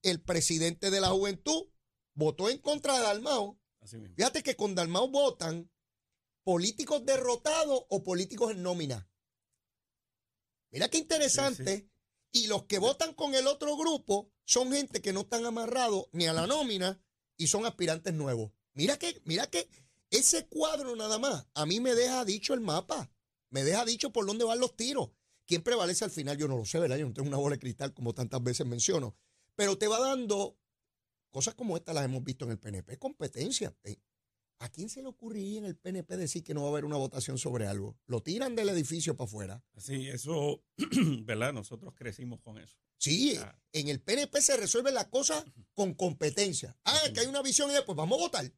el 0.02 0.20
presidente 0.20 0.90
de 0.90 1.00
la 1.00 1.08
juventud 1.08 1.68
votó 2.14 2.50
en 2.50 2.58
contra 2.58 2.96
de 2.96 3.02
Dalmao. 3.02 3.58
Fíjate 4.16 4.42
que 4.42 4.56
con 4.56 4.74
Dalmao 4.74 5.08
votan 5.08 5.70
políticos 6.44 7.04
derrotados 7.04 7.84
o 7.88 8.02
políticos 8.02 8.52
en 8.52 8.62
nómina. 8.62 9.08
Mira 10.70 10.88
qué 10.88 10.98
interesante. 10.98 11.88
Y 12.30 12.46
los 12.46 12.64
que 12.64 12.78
votan 12.78 13.14
con 13.14 13.34
el 13.34 13.46
otro 13.46 13.76
grupo 13.76 14.30
son 14.44 14.72
gente 14.72 15.00
que 15.00 15.12
no 15.12 15.20
están 15.20 15.46
amarrados 15.46 16.08
ni 16.12 16.26
a 16.26 16.34
la 16.34 16.46
nómina 16.46 17.02
y 17.36 17.46
son 17.46 17.64
aspirantes 17.64 18.12
nuevos. 18.12 18.52
Mira 18.74 18.98
que, 18.98 19.22
mira 19.24 19.46
que 19.48 19.68
ese 20.10 20.46
cuadro 20.46 20.94
nada 20.94 21.18
más 21.18 21.46
a 21.54 21.66
mí 21.66 21.80
me 21.80 21.94
deja 21.94 22.24
dicho 22.24 22.52
el 22.52 22.60
mapa. 22.60 23.10
Me 23.50 23.64
deja 23.64 23.84
dicho 23.86 24.12
por 24.12 24.26
dónde 24.26 24.44
van 24.44 24.60
los 24.60 24.76
tiros. 24.76 25.10
¿Quién 25.48 25.62
prevalece 25.62 26.04
al 26.04 26.10
final? 26.10 26.36
Yo 26.36 26.46
no 26.46 26.58
lo 26.58 26.66
sé, 26.66 26.78
¿verdad? 26.78 26.98
Yo 26.98 27.06
no 27.06 27.14
tengo 27.14 27.26
una 27.26 27.38
bola 27.38 27.56
de 27.56 27.60
cristal 27.60 27.94
como 27.94 28.12
tantas 28.12 28.42
veces 28.42 28.66
menciono. 28.66 29.16
Pero 29.56 29.78
te 29.78 29.88
va 29.88 29.98
dando 29.98 30.58
cosas 31.30 31.54
como 31.54 31.74
estas 31.76 31.94
las 31.94 32.04
hemos 32.04 32.22
visto 32.22 32.44
en 32.44 32.50
el 32.50 32.58
PNP, 32.58 32.98
competencia. 32.98 33.74
Eh, 33.82 33.96
¿A 34.58 34.68
quién 34.68 34.90
se 34.90 35.00
le 35.00 35.08
ocurriría 35.08 35.58
en 35.60 35.64
el 35.64 35.74
PNP 35.76 36.16
decir 36.18 36.44
que 36.44 36.52
no 36.52 36.60
va 36.62 36.66
a 36.68 36.70
haber 36.72 36.84
una 36.84 36.96
votación 36.98 37.38
sobre 37.38 37.66
algo? 37.66 37.96
Lo 38.06 38.22
tiran 38.22 38.54
del 38.56 38.68
edificio 38.68 39.16
para 39.16 39.26
afuera. 39.26 39.64
Así, 39.74 40.08
eso, 40.08 40.62
¿verdad? 41.24 41.54
Nosotros 41.54 41.94
crecimos 41.96 42.40
con 42.40 42.58
eso. 42.58 42.76
Sí, 42.98 43.36
Ah. 43.40 43.58
en 43.72 43.88
el 43.88 44.00
PNP 44.02 44.42
se 44.42 44.56
resuelve 44.58 44.92
la 44.92 45.08
cosa 45.08 45.44
con 45.72 45.94
competencia. 45.94 46.76
Ah, 46.84 47.00
que 47.14 47.20
hay 47.20 47.26
una 47.26 47.40
visión 47.40 47.70
y 47.70 47.74
después 47.74 47.96
vamos 47.96 48.18
a 48.18 48.22
votar. 48.22 48.52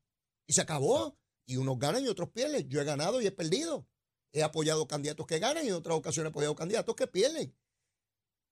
Y 0.47 0.52
se 0.54 0.61
acabó. 0.62 1.16
Y 1.47 1.56
unos 1.56 1.78
ganan 1.78 2.04
y 2.04 2.09
otros 2.09 2.30
pierden. 2.30 2.68
Yo 2.68 2.80
he 2.80 2.85
ganado 2.85 3.20
y 3.20 3.26
he 3.26 3.32
perdido. 3.32 3.87
He 4.32 4.42
apoyado 4.42 4.87
candidatos 4.87 5.26
que 5.26 5.38
ganan 5.38 5.64
y 5.64 5.68
en 5.68 5.75
otras 5.75 5.96
ocasiones 5.96 6.28
he 6.28 6.32
apoyado 6.32 6.54
candidatos 6.54 6.94
que 6.94 7.06
pierden. 7.06 7.54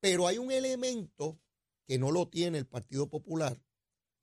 Pero 0.00 0.26
hay 0.26 0.38
un 0.38 0.50
elemento 0.50 1.40
que 1.85 1.99
no 1.99 2.11
lo 2.11 2.28
tiene 2.28 2.58
el 2.58 2.66
Partido 2.66 3.08
Popular 3.08 3.61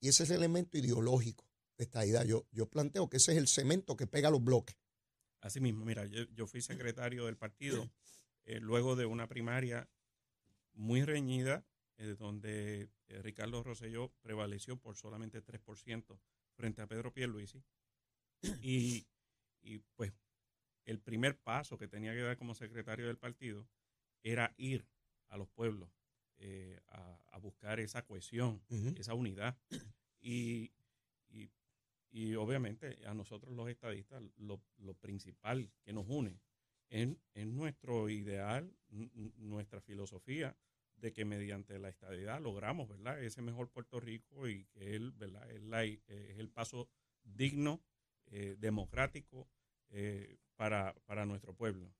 y 0.00 0.08
ese 0.08 0.24
es 0.24 0.30
el 0.30 0.36
elemento 0.36 0.78
ideológico 0.78 1.44
de 1.76 1.84
esta 1.84 2.04
idea. 2.04 2.24
Yo, 2.24 2.46
yo 2.52 2.68
planteo 2.68 3.08
que 3.08 3.16
ese 3.18 3.32
es 3.32 3.38
el 3.38 3.48
cemento 3.48 3.96
que 3.96 4.06
pega 4.06 4.30
los 4.30 4.42
bloques. 4.42 4.76
Así 5.40 5.60
mismo, 5.60 5.84
mira, 5.84 6.06
yo, 6.06 6.24
yo 6.34 6.46
fui 6.46 6.60
secretario 6.60 7.26
del 7.26 7.36
partido 7.36 7.88
eh, 8.44 8.60
luego 8.60 8.96
de 8.96 9.06
una 9.06 9.26
primaria 9.26 9.88
muy 10.74 11.04
reñida, 11.04 11.64
eh, 11.96 12.14
donde 12.18 12.88
eh, 13.08 13.22
Ricardo 13.22 13.62
Rosselló 13.62 14.12
prevaleció 14.22 14.76
por 14.76 14.96
solamente 14.96 15.42
3% 15.42 16.18
frente 16.54 16.82
a 16.82 16.86
Pedro 16.86 17.12
Pierluisi. 17.12 17.62
Y, 18.60 19.06
y 19.62 19.78
pues 19.96 20.12
el 20.86 21.00
primer 21.00 21.38
paso 21.38 21.78
que 21.78 21.88
tenía 21.88 22.14
que 22.14 22.22
dar 22.22 22.38
como 22.38 22.54
secretario 22.54 23.06
del 23.08 23.18
partido 23.18 23.68
era 24.22 24.54
ir 24.56 24.86
a 25.28 25.36
los 25.36 25.48
pueblos 25.48 25.90
eh, 26.38 26.80
a, 26.88 27.20
a 27.32 27.38
buscar 27.38 27.80
esa 27.80 28.04
cohesión, 28.04 28.62
esa 28.98 29.14
unidad. 29.14 29.58
Y, 30.20 30.72
y, 31.28 31.50
y 32.10 32.34
obviamente 32.34 32.98
a 33.06 33.14
nosotros 33.14 33.54
los 33.54 33.68
estadistas 33.68 34.22
lo, 34.36 34.62
lo 34.78 34.94
principal 34.94 35.70
que 35.84 35.92
nos 35.92 36.06
une 36.08 36.40
es, 36.88 37.08
es 37.34 37.46
nuestro 37.46 38.08
ideal, 38.08 38.76
nuestra 39.36 39.80
filosofía 39.80 40.56
de 40.96 41.12
que 41.12 41.24
mediante 41.24 41.78
la 41.78 41.88
estadidad 41.90 42.40
logramos, 42.40 42.88
¿verdad? 42.88 43.22
Ese 43.22 43.42
mejor 43.42 43.70
Puerto 43.70 44.00
Rico 44.00 44.48
y 44.48 44.64
que 44.66 44.96
él, 44.96 45.12
¿verdad? 45.12 45.50
Es, 45.50 45.62
la- 45.62 45.84
eh, 45.84 46.00
es 46.08 46.38
el 46.38 46.48
paso 46.48 46.88
digno, 47.22 47.82
eh, 48.26 48.56
democrático 48.58 49.48
eh, 49.90 50.38
para, 50.56 50.94
para 51.06 51.26
nuestro 51.26 51.54
pueblo. 51.54 51.92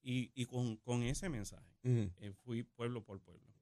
Y, 0.00 0.30
y 0.34 0.44
con, 0.46 0.76
con 0.78 1.02
ese 1.02 1.28
mensaje 1.28 1.76
eh, 2.18 2.32
fui 2.32 2.62
pueblo 2.62 3.04
por 3.04 3.20
pueblo. 3.20 3.52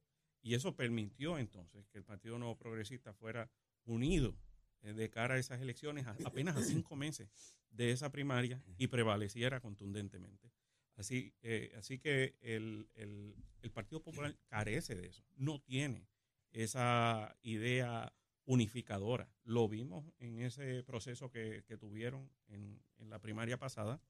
Y 0.43 0.55
eso 0.55 0.77
permitió 0.77 1.39
entonces 1.39 1.87
que 1.89 1.99
el 1.99 2.05
Partido 2.05 2.39
Nuevo 2.39 2.57
Progresista 2.57 3.13
fuera 3.13 3.51
unido 3.85 4.37
eh, 4.83 4.93
de 4.93 5.11
cara 5.11 5.35
a 5.35 5.39
esas 5.39 5.61
elecciones 5.61 6.07
a- 6.07 6.17
apenas 6.25 6.57
a 6.57 6.63
cinco 6.63 6.95
meses 6.97 7.29
de 7.71 7.91
esa 7.91 8.11
primaria 8.13 8.63
y 8.79 8.87
prevaleciera 8.87 9.61
contundentemente. 9.61 10.53
Así, 10.97 11.35
eh, 11.43 11.73
así 11.77 11.99
que 11.99 12.37
el, 12.41 12.89
el- 12.95 13.35
el 13.63 13.71
Partido 13.71 14.03
Popular 14.03 14.37
carece 14.47 14.95
de 14.95 15.09
eso, 15.09 15.25
no 15.37 15.61
tiene 15.61 16.07
esa 16.53 17.37
idea 17.43 18.13
unificadora. 18.47 19.29
Lo 19.45 19.69
vimos 19.69 20.05
en 20.19 20.41
ese 20.41 20.83
proceso 20.85 21.31
que, 21.31 21.65
que 21.67 21.77
tuvieron 21.77 22.31
en, 22.49 22.81
en 22.99 23.11
la 23.11 23.21
primaria 23.21 23.59
pasada 23.59 24.01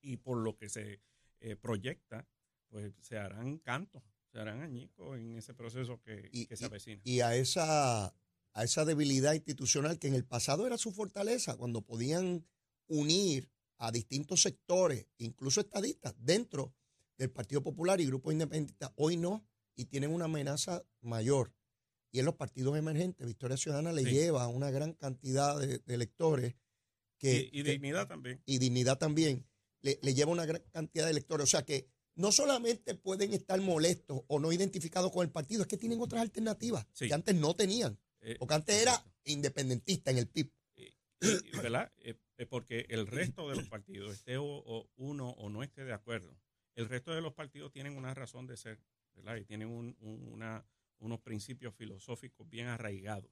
y 0.00 0.16
por 0.18 0.38
lo 0.38 0.56
que 0.56 0.68
se 0.68 1.00
eh, 1.40 1.56
proyecta, 1.56 2.26
pues 2.68 2.94
se 3.00 3.18
harán 3.18 3.58
cantos, 3.58 4.02
se 4.32 4.38
harán 4.38 4.62
añicos 4.62 5.18
en 5.18 5.36
ese 5.36 5.52
proceso 5.54 6.00
que, 6.00 6.28
Y- 6.32 6.46
que 6.46 6.56
se 6.56 6.64
avecina. 6.66 7.02
y 7.04 7.20
a 7.20 7.34
esa, 7.36 8.06
a 8.52 8.64
esa 8.64 8.84
debilidad 8.84 9.34
institucional 9.34 9.98
que 9.98 10.08
en 10.08 10.14
el 10.14 10.24
pasado 10.24 10.66
era 10.66 10.78
su 10.78 10.92
fortaleza, 10.92 11.56
cuando 11.56 11.82
podían 11.82 12.46
unir 12.88 13.50
a 13.78 13.90
distintos 13.92 14.42
sectores, 14.42 15.06
incluso 15.18 15.60
estadistas, 15.60 16.14
dentro 16.18 16.72
del 17.18 17.30
Partido 17.30 17.62
Popular 17.62 18.00
y 18.00 18.06
grupos 18.06 18.32
independentistas. 18.32 18.92
Hoy 18.96 19.16
no, 19.16 19.44
y 19.74 19.86
tienen 19.86 20.10
una 20.14 20.26
amenaza 20.26 20.82
mayor. 21.00 21.52
Y 22.16 22.20
en 22.20 22.24
los 22.24 22.34
partidos 22.36 22.78
emergentes, 22.78 23.26
Victoria 23.26 23.58
Ciudadana 23.58 23.92
le 23.92 24.02
Sí. 24.02 24.10
lleva 24.10 24.44
a 24.44 24.48
una 24.48 24.70
gran 24.70 24.94
cantidad 24.94 25.58
de, 25.58 25.80
de 25.80 25.94
electores 25.94 26.54
que, 27.18 27.50
y, 27.52 27.60
y 27.60 27.62
que- 27.62 27.72
dignidad 27.72 28.08
también. 28.08 28.40
y 28.46 28.56
dignidad 28.56 28.96
también, 28.96 29.46
le, 29.82 29.98
le 30.00 30.14
lleva 30.14 30.32
una 30.32 30.46
gran 30.46 30.62
cantidad 30.72 31.04
de 31.04 31.10
electores. 31.10 31.44
O 31.44 31.46
sea 31.46 31.62
que 31.66 31.90
no 32.14 32.32
solamente 32.32 32.94
pueden 32.94 33.34
estar 33.34 33.60
molestos 33.60 34.22
o 34.28 34.38
no 34.40 34.50
identificados 34.50 35.12
con 35.12 35.26
el 35.26 35.30
partido, 35.30 35.60
es 35.60 35.68
que 35.68 35.76
tienen 35.76 36.00
otras 36.00 36.22
alternativas 36.22 36.86
Sí. 36.94 37.06
que 37.06 37.12
antes 37.12 37.34
no 37.34 37.54
tenían. 37.54 37.98
Eh, 38.22 38.36
Porque 38.38 38.54
antes 38.54 38.80
era 38.80 39.04
independentista 39.24 40.10
en 40.10 40.16
el 40.16 40.26
PIB. 40.26 40.50
Y- 40.74 41.56
¿Verdad? 41.58 41.92
Eh, 41.98 42.14
eh, 42.38 42.46
porque 42.46 42.86
el 42.88 43.06
resto 43.06 43.46
de 43.50 43.56
los 43.56 43.68
partidos, 43.68 44.14
esté 44.14 44.38
o, 44.38 44.44
o 44.46 44.88
uno 44.96 45.32
o 45.32 45.50
no 45.50 45.62
esté 45.62 45.84
de 45.84 45.92
acuerdo, 45.92 46.34
el 46.76 46.88
resto 46.88 47.14
de 47.14 47.20
los 47.20 47.34
partidos 47.34 47.72
tienen 47.72 47.94
una 47.94 48.14
razón 48.14 48.46
de 48.46 48.56
ser, 48.56 48.80
¿verdad? 49.14 49.36
Y 49.36 49.44
tienen 49.44 49.68
un- 49.68 49.94
un- 50.00 50.28
una, 50.32 50.64
unos 50.98 51.20
principios 51.20 51.74
filosóficos 51.74 52.48
bien 52.48 52.66
arraigados. 52.66 53.30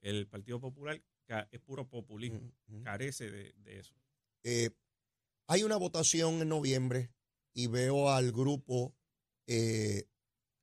El 0.00 0.26
Partido 0.26 0.60
Popular 0.60 1.02
es 1.50 1.60
puro 1.60 1.88
populismo, 1.88 2.52
carece 2.84 3.30
de, 3.30 3.52
de 3.56 3.78
eso. 3.78 3.94
Eh, 4.44 4.70
hay 5.48 5.62
una 5.62 5.76
votación 5.76 6.40
en 6.42 6.48
noviembre 6.48 7.12
y 7.52 7.68
veo 7.68 8.10
al 8.10 8.32
grupo 8.32 8.94
eh, 9.46 10.08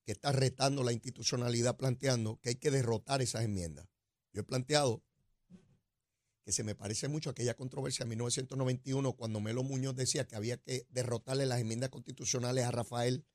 que 0.05 0.11
está 0.11 0.31
retando 0.31 0.83
la 0.83 0.93
institucionalidad 0.93 1.77
planteando 1.77 2.39
que 2.41 2.49
hay 2.49 2.55
que 2.55 2.71
derrotar 2.71 3.21
esas 3.21 3.43
enmiendas. 3.43 3.87
Yo 4.33 4.41
he 4.41 4.43
planteado 4.43 5.03
que 6.43 6.51
se 6.51 6.63
me 6.63 6.75
parece 6.75 7.07
mucho 7.07 7.29
aquella 7.29 7.55
controversia 7.55 8.03
en 8.03 8.09
1991 8.09 9.13
cuando 9.13 9.39
Melo 9.39 9.63
Muñoz 9.63 9.95
decía 9.95 10.27
que 10.27 10.35
había 10.35 10.57
que 10.57 10.85
derrotarle 10.89 11.45
las 11.45 11.61
enmiendas 11.61 11.89
constitucionales 11.89 12.65
a 12.65 12.71
Rafael. 12.71 13.25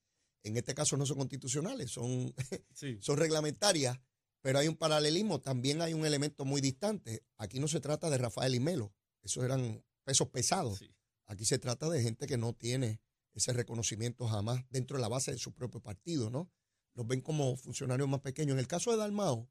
En 0.43 0.57
este 0.57 0.75
caso 0.75 0.97
no 0.97 1.07
son 1.07 1.19
constitucionales, 1.19 1.91
son 1.91 2.35
Sí, 2.75 2.99
son 3.01 3.17
reglamentarias, 3.17 3.99
pero 4.41 4.59
hay 4.59 4.69
un 4.69 4.77
paralelismo, 4.77 5.41
también 5.41 5.83
hay 5.83 5.95
un 5.95 6.07
elemento 6.07 6.45
muy 6.45 6.61
distante. 6.61 7.25
Aquí 7.37 7.59
no 7.59 7.69
se 7.69 7.81
trata 7.81 8.09
de 8.11 8.19
Rafael 8.19 8.55
y 8.55 8.61
Melo, 8.61 8.95
esos 9.23 9.45
eran 9.45 9.85
pesos 10.05 10.29
pesados. 10.29 10.79
sí. 10.79 10.95
Aquí 11.27 11.45
se 11.45 11.59
trata 11.59 11.91
de 11.91 12.03
gente 12.03 12.27
que 12.27 12.39
no 12.39 12.55
tiene 12.55 13.03
ese 13.35 13.53
reconocimiento 13.53 14.27
jamás 14.27 14.65
dentro 14.71 14.97
de 14.97 15.03
la 15.03 15.09
base 15.09 15.31
de 15.31 15.39
su 15.39 15.53
propio 15.53 15.81
partido, 15.81 16.31
¿no? 16.31 16.51
Los 16.95 17.07
ven 17.07 17.21
como 17.21 17.55
funcionarios 17.57 18.09
más 18.09 18.21
pequeños. 18.21 18.55
En 18.55 18.59
el 18.59 18.67
caso 18.67 18.91
de 18.91 18.97
Dalmao, 18.97 19.51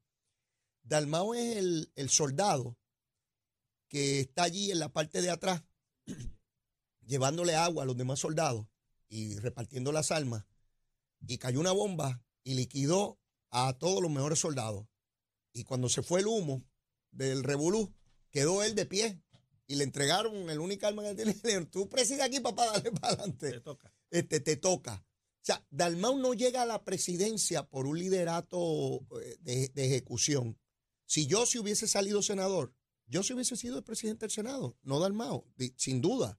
Dalmao 0.82 1.34
es 1.34 1.56
el, 1.56 1.92
el 1.94 2.10
soldado 2.10 2.76
que 3.88 4.20
está 4.20 4.42
allí 4.42 4.70
en 4.70 4.80
la 4.80 4.92
parte 4.92 5.22
de 5.22 5.30
atrás, 5.30 5.64
llevándole 7.06 7.54
agua 7.54 7.84
a 7.84 7.86
los 7.86 7.96
demás 7.96 8.18
soldados 8.18 8.66
y 9.08 9.36
repartiendo 9.36 9.92
las 9.92 10.10
armas, 10.10 10.44
y 11.26 11.38
cayó 11.38 11.60
una 11.60 11.72
bomba 11.72 12.22
y 12.44 12.54
liquidó 12.54 13.18
a 13.50 13.76
todos 13.78 14.02
los 14.02 14.10
mejores 14.10 14.38
soldados. 14.38 14.86
Y 15.52 15.64
cuando 15.64 15.88
se 15.88 16.02
fue 16.02 16.20
el 16.20 16.26
humo 16.26 16.64
del 17.10 17.42
revolú, 17.44 17.94
quedó 18.30 18.62
él 18.62 18.74
de 18.74 18.86
pie 18.86 19.22
y 19.66 19.74
le 19.76 19.84
entregaron 19.84 20.48
el 20.50 20.60
único 20.60 20.86
arma 20.86 21.02
que 21.02 21.14
tiene. 21.14 21.32
Le 21.34 21.40
dijeron, 21.42 21.70
tú 21.70 21.88
preside 21.88 22.22
aquí, 22.22 22.40
papá, 22.40 22.66
dale 22.66 22.90
para 22.92 23.16
Te 23.16 23.22
adelante. 23.22 23.60
toca. 23.60 23.92
Este, 24.10 24.40
te 24.40 24.56
toca. 24.56 25.04
O 25.04 25.44
sea, 25.48 25.66
Dalmau 25.70 26.18
no 26.18 26.34
llega 26.34 26.62
a 26.62 26.66
la 26.66 26.84
presidencia 26.84 27.62
por 27.68 27.86
un 27.86 27.98
liderato 27.98 29.06
eh, 29.22 29.36
de, 29.40 29.68
de 29.68 29.86
ejecución. 29.86 30.58
Si 31.06 31.26
yo 31.26 31.46
si 31.46 31.58
hubiese 31.58 31.86
salido 31.88 32.22
senador, 32.22 32.74
yo 33.06 33.22
si 33.22 33.32
hubiese 33.32 33.56
sido 33.56 33.78
el 33.78 33.84
presidente 33.84 34.26
del 34.26 34.30
Senado, 34.30 34.76
no 34.82 35.00
Dalmau, 35.00 35.46
di- 35.56 35.72
sin 35.76 36.00
duda. 36.02 36.38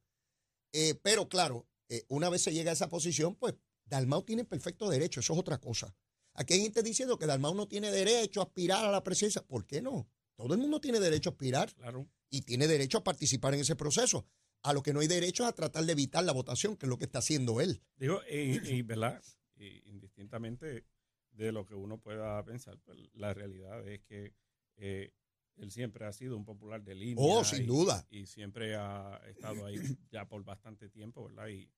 Eh, 0.71 0.93
pero 1.01 1.27
claro, 1.27 1.67
eh, 1.89 2.05
una 2.09 2.29
vez 2.29 2.43
se 2.43 2.53
llega 2.53 2.69
a 2.69 2.73
esa 2.75 2.89
posición, 2.89 3.35
pues 3.35 3.55
Dalmau 3.89 4.23
tiene 4.23 4.45
perfecto 4.45 4.89
derecho, 4.89 5.19
eso 5.19 5.33
es 5.33 5.39
otra 5.39 5.57
cosa. 5.59 5.95
Aquí 6.33 6.53
hay 6.53 6.61
gente 6.61 6.83
diciendo 6.83 7.17
que 7.17 7.25
Dalmau 7.25 7.53
no 7.55 7.67
tiene 7.67 7.91
derecho 7.91 8.39
a 8.41 8.43
aspirar 8.45 8.85
a 8.85 8.91
la 8.91 9.03
presidencia. 9.03 9.41
¿Por 9.45 9.65
qué 9.65 9.81
no? 9.81 10.07
Todo 10.35 10.53
el 10.53 10.59
mundo 10.59 10.79
tiene 10.79 10.99
derecho 10.99 11.29
a 11.29 11.33
aspirar 11.33 11.73
Claro. 11.75 12.07
y 12.29 12.41
tiene 12.43 12.67
derecho 12.67 12.99
a 12.99 13.03
participar 13.03 13.53
en 13.55 13.61
ese 13.61 13.75
proceso. 13.75 14.25
A 14.63 14.73
lo 14.73 14.83
que 14.83 14.93
no 14.93 14.99
hay 14.99 15.07
derecho 15.07 15.43
es 15.43 15.49
a 15.49 15.53
tratar 15.53 15.85
de 15.85 15.91
evitar 15.93 16.23
la 16.23 16.31
votación, 16.33 16.75
que 16.77 16.85
es 16.85 16.89
lo 16.89 16.97
que 16.97 17.05
está 17.05 17.19
haciendo 17.19 17.59
él. 17.61 17.81
Digo, 17.97 18.21
y, 18.29 18.59
y, 18.75 18.81
¿verdad? 18.83 19.21
Y 19.55 19.81
indistintamente 19.89 20.85
de 21.31 21.51
lo 21.51 21.65
que 21.65 21.75
uno 21.75 21.97
pueda 21.99 22.43
pensar, 22.45 22.77
pues, 22.85 22.97
la 23.13 23.33
realidad 23.33 23.85
es 23.87 24.01
que 24.03 24.33
eh, 24.77 25.11
él 25.55 25.71
siempre 25.71 26.05
ha 26.05 26.13
sido 26.13 26.37
un 26.37 26.45
popular 26.45 26.83
de 26.83 26.95
línea. 26.95 27.23
Oh, 27.25 27.43
sin 27.43 27.63
y- 27.63 27.65
duda. 27.65 28.05
Y 28.09 28.25
siempre 28.27 28.75
ha 28.75 29.21
estado 29.27 29.65
ahí 29.65 29.77
ya 30.11 30.27
por 30.27 30.43
bastante 30.43 30.89
tiempo, 30.89 31.25
¿verdad? 31.25 31.47
Y, 31.49 31.69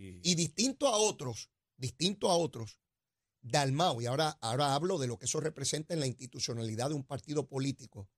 y- 0.00 0.20
Y 0.22 0.34
distinto 0.34 0.88
a 0.88 0.96
otros, 0.96 1.50
distinto 1.76 2.30
a 2.30 2.36
otros, 2.36 2.78
Dalmau, 3.42 4.00
y 4.02 4.06
ahora, 4.06 4.30
ahora 4.42 4.74
hablo 4.74 4.98
de 4.98 5.06
lo 5.06 5.18
que 5.18 5.24
eso 5.26 5.40
representa 5.40 5.94
en 5.94 6.00
la 6.00 6.06
institucionalidad 6.06 6.88
de 6.90 6.94
un 6.94 7.04
partido 7.04 7.46
político, 7.48 8.08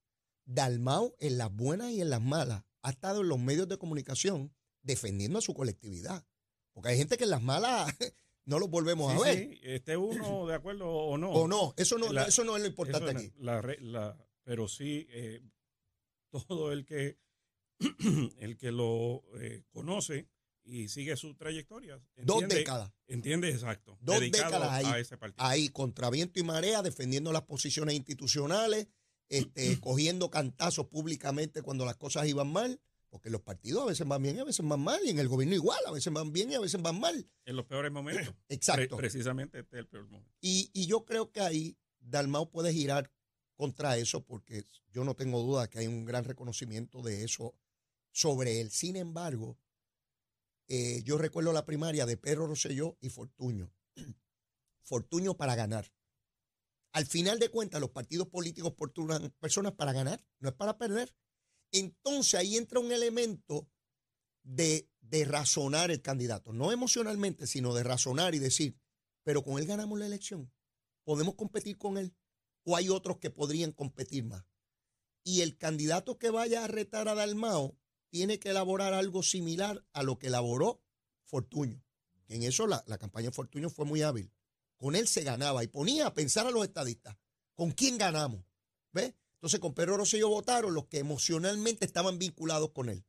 Dalmau 0.45 1.15
en 1.21 1.39
las 1.39 1.55
buenas 1.55 1.93
y 1.93 2.01
en 2.01 2.11
las 2.11 2.21
malas 2.21 2.65
ha 2.83 2.91
estado 2.91 3.21
en 3.21 3.29
los 3.29 3.39
medios 3.39 3.69
de 3.69 3.79
comunicación 3.79 4.53
defendiendo 4.83 5.39
a 5.39 5.43
su 5.43 5.55
colectividad. 5.55 6.27
Porque 6.73 6.89
hay 6.91 6.99
gente 6.99 7.17
que 7.17 7.25
en 7.25 7.31
las 7.31 7.43
malas 7.43 7.87
no 8.45 8.59
los 8.59 8.69
volvemos 8.69 9.13
Sí, 9.13 9.19
a 9.19 9.23
ver. 9.23 9.39
sí, 9.51 9.61
esté 9.63 9.97
uno 9.97 10.47
de 10.49 10.55
acuerdo 10.57 10.89
o 10.89 11.17
no. 11.17 11.31
O 11.31 11.47
no, 11.47 11.73
eso 11.77 11.99
no, 11.99 12.13
La- 12.13 12.25
eso 12.25 12.43
no 12.43 12.57
es 12.57 12.63
lo 12.63 12.69
importante 12.69 13.11
Eso 13.11 13.19
aquí. 13.19 13.33
la- 13.39 14.19
pero 14.43 14.67
sí, 14.67 15.07
eh, 15.11 15.41
todo 16.33 16.73
el 16.73 16.85
que 16.85 17.21
el 18.39 18.57
que 18.59 18.73
lo 18.73 19.23
eh, 19.41 19.63
conoce 19.71 20.29
y 20.65 20.89
sigue 20.89 21.17
su 21.17 21.35
trayectoria. 21.35 22.01
Dos 22.17 22.49
décadas. 22.49 22.93
Entiende, 23.07 23.51
exacto. 23.51 23.99
Dos 24.01 24.21
décadas 24.21 24.71
ahí, 24.71 24.87
a 24.87 24.99
ese 24.99 25.17
partido. 25.17 25.45
ahí, 25.45 25.69
contra 25.69 26.11
viento 26.11 26.41
y 26.41 26.43
marea, 26.43 26.83
defendiendo 26.83 27.33
las 27.33 27.43
posiciones 27.43 27.95
institucionales, 27.95 28.89
este, 29.29 29.79
cogiendo 29.81 30.31
cantazos 30.31 30.87
públicamente 30.87 31.63
cuando 31.63 31.85
las 31.85 31.97
cosas 31.97 32.27
iban 32.27 32.53
mal, 32.53 32.81
porque 33.09 33.29
los 33.29 33.43
partidos 33.43 33.83
a 33.83 33.87
veces 33.87 34.07
van 34.07 34.23
bien 34.23 34.37
y 34.37 34.41
a 34.41 34.45
veces 34.45 34.67
van 34.67 34.81
mal, 34.81 35.01
y 35.05 35.11
en 35.11 35.19
el 35.19 35.29
gobierno 35.29 35.55
igual, 35.55 35.81
a 35.87 35.93
veces 35.93 36.13
van 36.13 36.33
bien 36.33 36.51
y 36.51 36.55
a 36.55 36.61
veces 36.61 36.81
van 36.81 36.99
mal. 36.99 37.29
En 37.45 37.57
los 37.57 37.67
peores 37.67 37.93
momentos. 37.93 38.35
Exacto. 38.49 38.97
precisamente 38.97 39.61
este 39.61 39.77
es 39.77 39.81
el 39.81 39.89
peor 39.89 40.09
momento. 40.09 40.31
Y, 40.41 40.71
y 40.73 40.87
yo 40.87 41.05
creo 41.05 41.31
que 41.31 41.41
ahí 41.41 41.77
Dalmau 42.01 42.51
puede 42.51 42.73
girar 42.73 43.11
contra 43.55 43.97
eso, 43.97 44.25
porque 44.25 44.65
yo 44.91 45.05
no 45.05 45.15
tengo 45.15 45.43
duda 45.43 45.69
que 45.69 45.81
hay 45.81 45.87
un 45.87 46.05
gran 46.05 46.25
reconocimiento 46.25 47.03
de 47.03 47.25
eso 47.25 47.55
sobre 48.11 48.61
él. 48.61 48.71
Sin 48.71 48.97
embargo, 48.97 49.59
eh, 50.75 51.03
yo 51.03 51.19
recuerdo 51.19 51.53
la 51.53 51.67
primaria 51.67 52.07
de 52.07 52.17
Pedro 52.17 52.47
Rosselló 52.47 52.97
y 53.03 53.11
Fortuño. 53.11 53.71
Fortuño 54.83 55.37
para 55.37 55.55
ganar. 55.55 55.93
Al 56.93 57.05
final 57.05 57.39
de 57.39 57.51
cuentas, 57.51 57.79
los 57.79 57.91
partidos 57.91 58.29
políticos 58.29 58.73
postulan 58.73 59.35
personas 59.39 59.75
para 59.75 59.93
ganar, 59.93 60.25
no 60.39 60.49
es 60.49 60.55
para 60.55 60.79
perder. 60.79 61.15
Entonces 61.73 62.41
ahí 62.41 62.57
entra 62.57 62.81
un 62.81 62.91
elemento 62.91 63.69
de, 64.45 64.89
de 65.03 65.27
razonar 65.27 65.91
el 65.91 66.01
candidato, 66.01 66.55
no 66.55 66.73
emocionalmente, 66.73 67.47
sino 67.47 67.75
de 67.75 67.83
razonar 67.83 68.35
y 68.35 68.39
decir, 68.39 68.81
pero 69.25 69.43
con 69.43 69.59
él 69.59 69.67
ganamos 69.67 69.99
la 69.99 70.07
elección, 70.07 70.51
podemos 71.05 71.35
competir 71.35 71.77
con 71.77 71.99
él, 71.99 72.17
o 72.65 72.77
hay 72.77 72.89
otros 72.89 73.19
que 73.19 73.29
podrían 73.29 73.73
competir 73.73 74.25
más. 74.25 74.47
Y 75.23 75.43
el 75.43 75.59
candidato 75.59 76.17
que 76.17 76.31
vaya 76.31 76.65
a 76.65 76.69
retar 76.69 77.09
a 77.09 77.15
Dalmao 77.15 77.79
tiene 78.13 78.39
que 78.39 78.51
elaborar 78.51 78.93
algo 78.93 79.23
similar 79.23 79.83
a 79.95 80.03
lo 80.03 80.19
que 80.19 80.27
elaboró 80.27 80.83
Fortuño. 81.25 81.83
En 82.29 82.43
eso 82.43 82.67
la, 82.67 82.85
campaña 82.99 83.31
de 83.31 83.33
Fortuño 83.33 83.71
fue 83.71 83.87
muy 83.87 84.03
hábil. 84.03 84.31
Con 84.77 84.97
él 84.97 85.09
se 85.09 85.23
ganaba 85.23 85.65
y 85.65 85.69
ponía 85.69 86.09
a 86.09 86.15
pensar 86.15 86.47
a 86.47 86.51
los 86.51 86.63
estadistas, 86.63 87.17
¿con 87.55 87.71
quién 87.71 87.97
ganamos? 87.97 88.45
¿Ves? 88.93 89.15
Entonces 89.37 89.61
con 89.61 89.73
Pedro 89.73 89.97
Rosselló 89.97 90.29
votaron 90.29 90.75
los 90.75 90.89
que 90.89 90.99
emocionalmente 90.99 91.87
estaban 91.87 92.19
vinculados 92.19 92.73
con 92.73 92.91
él. 92.91 93.03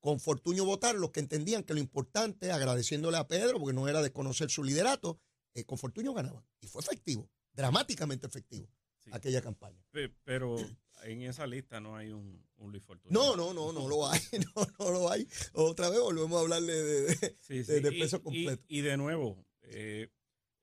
Con 0.00 0.20
Fortuño 0.20 0.64
votaron 0.64 1.02
los 1.02 1.10
que 1.10 1.20
entendían 1.20 1.62
que 1.62 1.74
lo 1.74 1.80
importante, 1.80 2.50
agradeciéndole 2.50 3.18
a 3.18 3.28
Pedro, 3.28 3.58
porque 3.58 3.74
no 3.74 3.88
era 3.88 4.00
desconocer 4.00 4.50
su 4.50 4.64
liderato, 4.64 5.20
eh, 5.52 5.64
con 5.64 5.76
Fortuño 5.76 6.14
ganaban. 6.14 6.46
Y 6.60 6.66
fue 6.66 6.80
efectivo, 6.80 7.28
dramáticamente 7.52 8.26
efectivo, 8.26 8.70
aquella 9.12 9.42
campaña. 9.42 9.82
Pero 10.24 10.56
en 11.04 11.22
esa 11.22 11.46
lista 11.46 11.80
no 11.80 11.96
hay 11.96 12.12
un, 12.12 12.44
Luis 12.58 12.82
Fortuño. 12.82 13.12
No, 13.12 13.36
no, 13.36 13.54
no, 13.54 13.72
no 13.72 13.88
lo 13.88 14.08
hay, 14.08 14.20
no, 14.56 14.66
no 14.78 14.90
lo 14.90 15.10
hay. 15.10 15.26
Otra 15.54 15.88
vez 15.88 16.00
volvemos 16.00 16.36
a 16.38 16.40
hablarle 16.40 16.72
de, 16.72 17.34
de, 17.48 17.92
peso 17.92 18.22
completo. 18.22 18.62
Y, 18.68 18.80
de 18.82 18.96
nuevo, 18.96 19.44
eh, 19.62 20.10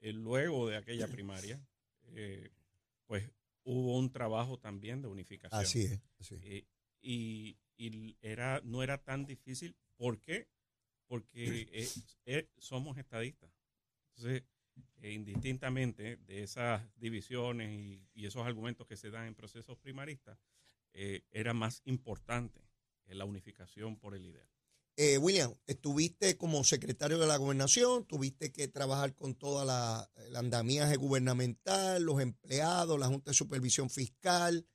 luego 0.01 0.67
de 0.67 0.77
aquella 0.77 1.07
primaria, 1.07 1.61
eh, 2.15 2.51
pues 3.05 3.29
hubo 3.63 3.97
un 3.97 4.11
trabajo 4.11 4.59
también 4.59 5.01
de 5.01 5.07
unificación. 5.07 5.61
Así 5.61 5.81
es. 5.83 6.01
Eh, 6.43 6.65
y, 7.01 7.57
y 7.75 8.17
era, 8.21 8.61
no 8.63 8.83
era 8.83 9.03
tan 9.03 9.25
difícil. 9.25 9.75
¿Por 9.95 10.19
qué? 10.21 10.47
Porque 11.07 11.87
somos 12.57 12.97
estadistas. 12.97 13.51
Entonces, 14.15 14.43
e 15.01 15.11
indistintamente 15.11 16.17
de 16.17 16.43
esas 16.43 16.81
divisiones 16.97 17.71
y, 18.13 18.25
esos 18.25 18.45
argumentos 18.45 18.87
que 18.87 18.97
se 18.97 19.09
dan 19.09 19.27
en 19.27 19.35
procesos 19.35 19.77
primaristas, 19.77 20.37
eh, 20.93 21.23
era 21.31 21.53
más 21.53 21.81
importante 21.85 22.67
la 23.07 23.25
unificación 23.25 23.97
por 23.97 24.15
el 24.15 24.25
ideal. 24.25 24.49
Eh, 24.99 25.19
William, 25.19 25.53
estuviste 25.67 26.37
como 26.37 26.63
secretario 26.63 27.19
de 27.19 27.27
la 27.27 27.37
gobernación, 27.37 28.05
tuviste 28.05 28.51
que 28.51 28.67
trabajar 28.67 29.13
con 29.13 29.35
toda 29.35 29.63
la, 29.63 30.09
el 30.25 30.35
andamiaje 30.35 30.95
gubernamental, 30.95 32.01
los 32.01 32.19
empleados, 32.19 32.99
la 32.99 33.05
Junta 33.05 33.29
de 33.31 33.35
Supervisión 33.35 33.91
Fiscal. 33.91 34.65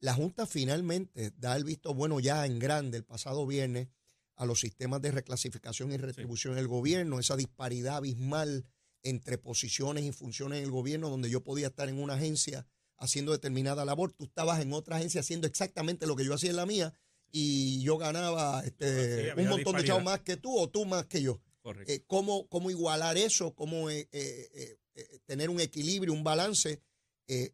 La 0.00 0.12
Junta 0.12 0.46
finalmente 0.46 1.30
da 1.36 1.56
el 1.56 1.62
visto 1.62 1.94
bueno 1.94 2.18
ya 2.18 2.46
en 2.46 2.58
grande 2.58 2.98
el 2.98 3.04
pasado 3.04 3.46
viernes 3.46 3.88
a 4.34 4.44
los 4.44 4.58
sistemas 4.58 5.02
de 5.02 5.12
reclasificación 5.12 5.92
y 5.92 5.98
retribución 5.98 6.56
del 6.56 6.66
gobierno, 6.66 7.20
esa 7.20 7.36
disparidad 7.36 7.98
abismal 7.98 8.64
entre 9.02 9.38
posiciones 9.38 10.04
y 10.04 10.12
funciones 10.12 10.58
en 10.58 10.64
el 10.64 10.70
gobierno, 10.70 11.08
donde 11.08 11.30
yo 11.30 11.42
podía 11.42 11.68
estar 11.68 11.88
en 11.88 11.98
una 11.98 12.14
agencia 12.14 12.66
haciendo 12.98 13.32
determinada 13.32 13.84
labor, 13.84 14.12
tú 14.12 14.24
estabas 14.24 14.60
en 14.60 14.72
otra 14.72 14.96
agencia 14.96 15.22
haciendo 15.22 15.46
exactamente 15.46 16.06
lo 16.06 16.16
que 16.16 16.24
yo 16.24 16.34
hacía 16.34 16.50
en 16.50 16.56
la 16.56 16.66
mía 16.66 16.94
y 17.32 17.82
yo 17.82 17.96
ganaba 17.96 18.62
este, 18.64 19.32
un 19.36 19.48
montón 19.48 19.76
de 19.76 19.84
chavos 19.84 20.04
más 20.04 20.20
que 20.20 20.36
tú 20.36 20.56
o 20.56 20.68
tú 20.68 20.84
más 20.84 21.06
que 21.06 21.22
yo. 21.22 21.40
Eh, 21.86 22.04
¿cómo, 22.06 22.48
¿cómo, 22.48 22.70
igualar 22.70 23.16
eso? 23.16 23.54
¿Cómo 23.54 23.90
eh, 23.90 24.08
eh, 24.12 24.78
tener 25.26 25.50
un 25.50 25.60
equilibrio, 25.60 26.12
un 26.12 26.24
balance? 26.24 26.82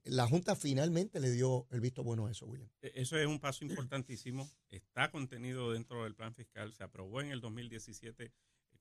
la 0.04 0.26
Junta 0.26 0.56
finalmente 0.56 1.20
le 1.20 1.30
dio 1.30 1.66
el 1.70 1.82
visto 1.82 2.02
bueno 2.02 2.26
a 2.26 2.30
eso, 2.30 2.46
William. 2.46 2.70
E, 2.80 2.92
eso 2.94 3.18
es 3.18 3.26
un 3.26 3.38
paso 3.38 3.62
importantísimo. 3.62 4.50
Está 4.70 5.10
contenido 5.10 5.70
dentro 5.70 6.04
del 6.04 6.14
plan 6.14 6.34
fiscal. 6.34 6.72
Se 6.72 6.82
aprobó 6.82 7.20
en 7.20 7.30
el 7.30 7.42
2017 7.42 8.32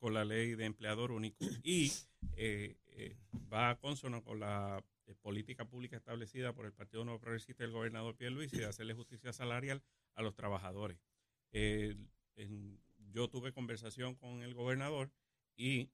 con 0.06 0.14
la 0.14 0.24
ley 0.24 0.54
de 0.54 0.66
empleador 0.66 1.12
único 1.12 1.38
y 1.64 1.92
eh, 2.36 2.78
eh, 2.92 3.18
va 3.52 3.72
a 3.72 3.80
consono 3.80 4.24
con 4.24 4.40
la 4.40 4.86
eh, 5.08 5.16
política 5.20 5.66
pública 5.66 5.98
establecida 5.98 6.54
por 6.54 6.68
el 6.68 6.74
Partido 6.74 7.04
Nuevo 7.04 7.20
Progresista 7.20 7.64
del 7.64 7.72
gobernador 7.72 8.16
Pierre 8.16 8.36
Luis 8.36 8.54
y 8.54 8.58
de 8.58 8.66
hacerle 8.70 8.94
justicia 8.94 9.34
salarial 9.34 9.82
a 10.14 10.22
los 10.22 10.36
trabajadores. 10.36 11.00
yo 13.14 13.30
tuve 13.30 13.52
conversación 13.52 14.14
con 14.14 14.44
el 14.44 14.54
gobernador 14.54 15.10
y 15.58 15.90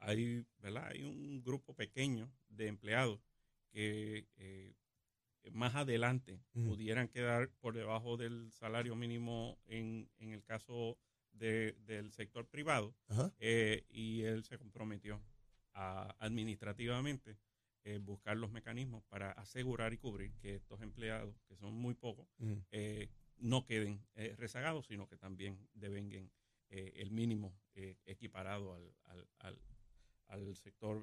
hay, 0.00 0.44
¿verdad? 0.58 0.88
hay 0.88 1.04
un 1.04 1.40
grupo 1.44 1.72
pequeño 1.72 2.32
de 2.48 2.66
empleados 2.66 3.20
que 3.70 4.26
más 5.52 5.76
adelante 5.76 6.40
pudieran 6.52 7.06
quedar 7.06 7.48
por 7.60 7.74
debajo 7.74 8.16
del 8.16 8.50
salario 8.50 8.96
mínimo 8.96 9.56
en, 9.66 10.10
en 10.18 10.32
el 10.32 10.42
caso 10.42 10.98
del 11.34 12.12
sector 12.12 12.46
privado 12.46 12.94
eh, 13.38 13.84
y 13.90 14.22
él 14.22 14.44
se 14.44 14.58
comprometió 14.58 15.20
a, 15.72 16.14
administrativamente 16.18 17.38
eh, 17.84 17.98
buscar 17.98 18.36
los 18.36 18.50
mecanismos 18.50 19.04
para 19.04 19.32
asegurar 19.32 19.92
y 19.92 19.98
cubrir 19.98 20.34
que 20.36 20.54
estos 20.54 20.80
empleados, 20.80 21.34
que 21.48 21.56
son 21.56 21.74
muy 21.74 21.94
pocos, 21.94 22.26
eh, 22.70 23.10
no 23.36 23.66
queden 23.66 24.06
rezagados, 24.36 24.86
sino 24.86 25.08
que 25.08 25.16
también 25.16 25.68
devenguen 25.74 26.30
el 26.70 27.10
mínimo 27.10 27.56
equiparado 28.04 28.74
al, 28.74 28.94
al, 29.38 29.60
al, 30.28 30.56
sector 30.56 31.00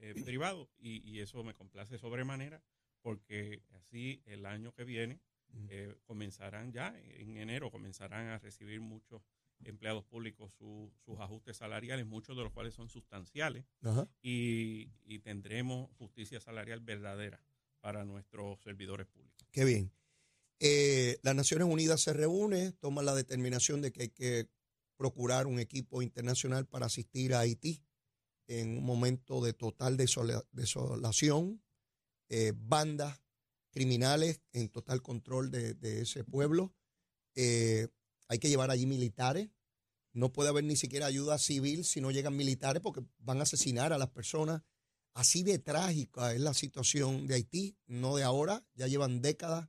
privado 0.24 0.68
y, 0.76 1.08
y, 1.08 1.20
eso 1.20 1.42
me 1.42 1.54
complace 1.54 1.98
sobremanera 1.98 2.62
porque 3.00 3.62
así 3.70 4.22
el 4.26 4.44
año 4.44 4.72
que 4.74 4.84
viene 4.84 5.20
comenzarán 6.04 6.72
ya, 6.72 6.94
en 6.98 7.36
enero 7.36 7.70
comenzarán 7.70 8.26
a 8.26 8.38
recibir 8.38 8.80
muchos 8.80 9.22
empleados 9.64 10.04
públicos 10.04 10.52
sus 10.54 11.18
ajustes 11.18 11.56
salariales, 11.56 12.06
muchos 12.06 12.36
de 12.36 12.42
los 12.42 12.52
cuales 12.52 12.74
son 12.74 12.88
sustanciales, 12.88 13.64
y, 14.22 14.88
tendremos 15.22 15.90
justicia 15.98 16.40
salarial 16.40 16.80
verdadera 16.80 17.42
para 17.80 18.04
nuestros 18.04 18.60
servidores 18.62 19.06
públicos. 19.06 19.46
Qué 19.50 19.64
bien. 19.64 19.92
Eh, 20.60 21.18
las 21.22 21.34
Naciones 21.34 21.68
Unidas 21.68 22.00
se 22.00 22.12
reúne, 22.12 22.72
toma 22.72 23.02
la 23.02 23.14
determinación 23.14 23.80
de 23.80 23.92
que 23.92 24.02
hay 24.02 24.08
que 24.08 24.48
procurar 24.96 25.46
un 25.46 25.60
equipo 25.60 26.02
internacional 26.02 26.66
para 26.66 26.86
asistir 26.86 27.34
a 27.34 27.40
Haití 27.40 27.84
en 28.48 28.78
un 28.78 28.84
momento 28.84 29.40
de 29.42 29.52
total 29.52 29.96
desolación, 29.96 31.62
eh, 32.28 32.52
bandas 32.56 33.20
criminales 33.70 34.40
en 34.52 34.68
total 34.70 35.02
control 35.02 35.50
de, 35.50 36.00
ese 36.00 36.24
pueblo. 36.24 36.74
Eh, 37.34 37.88
hay 38.28 38.38
que 38.38 38.48
llevar 38.48 38.70
allí 38.70 38.86
militares. 38.86 39.50
No 40.12 40.32
puede 40.32 40.50
haber 40.50 40.64
ni 40.64 40.76
siquiera 40.76 41.06
ayuda 41.06 41.38
civil 41.38 41.84
si 41.84 42.00
no 42.00 42.10
llegan 42.10 42.36
militares 42.36 42.82
porque 42.82 43.02
van 43.18 43.40
a 43.40 43.42
asesinar 43.42 43.92
a 43.92 43.98
las 43.98 44.10
personas. 44.10 44.62
Así 45.14 45.42
de 45.42 45.58
trágica 45.58 46.32
es 46.32 46.40
la 46.40 46.54
situación 46.54 47.26
de 47.26 47.34
Haití, 47.34 47.76
no 47.86 48.16
de 48.16 48.22
ahora, 48.22 48.64
ya 48.74 48.86
llevan 48.86 49.20
décadas 49.20 49.68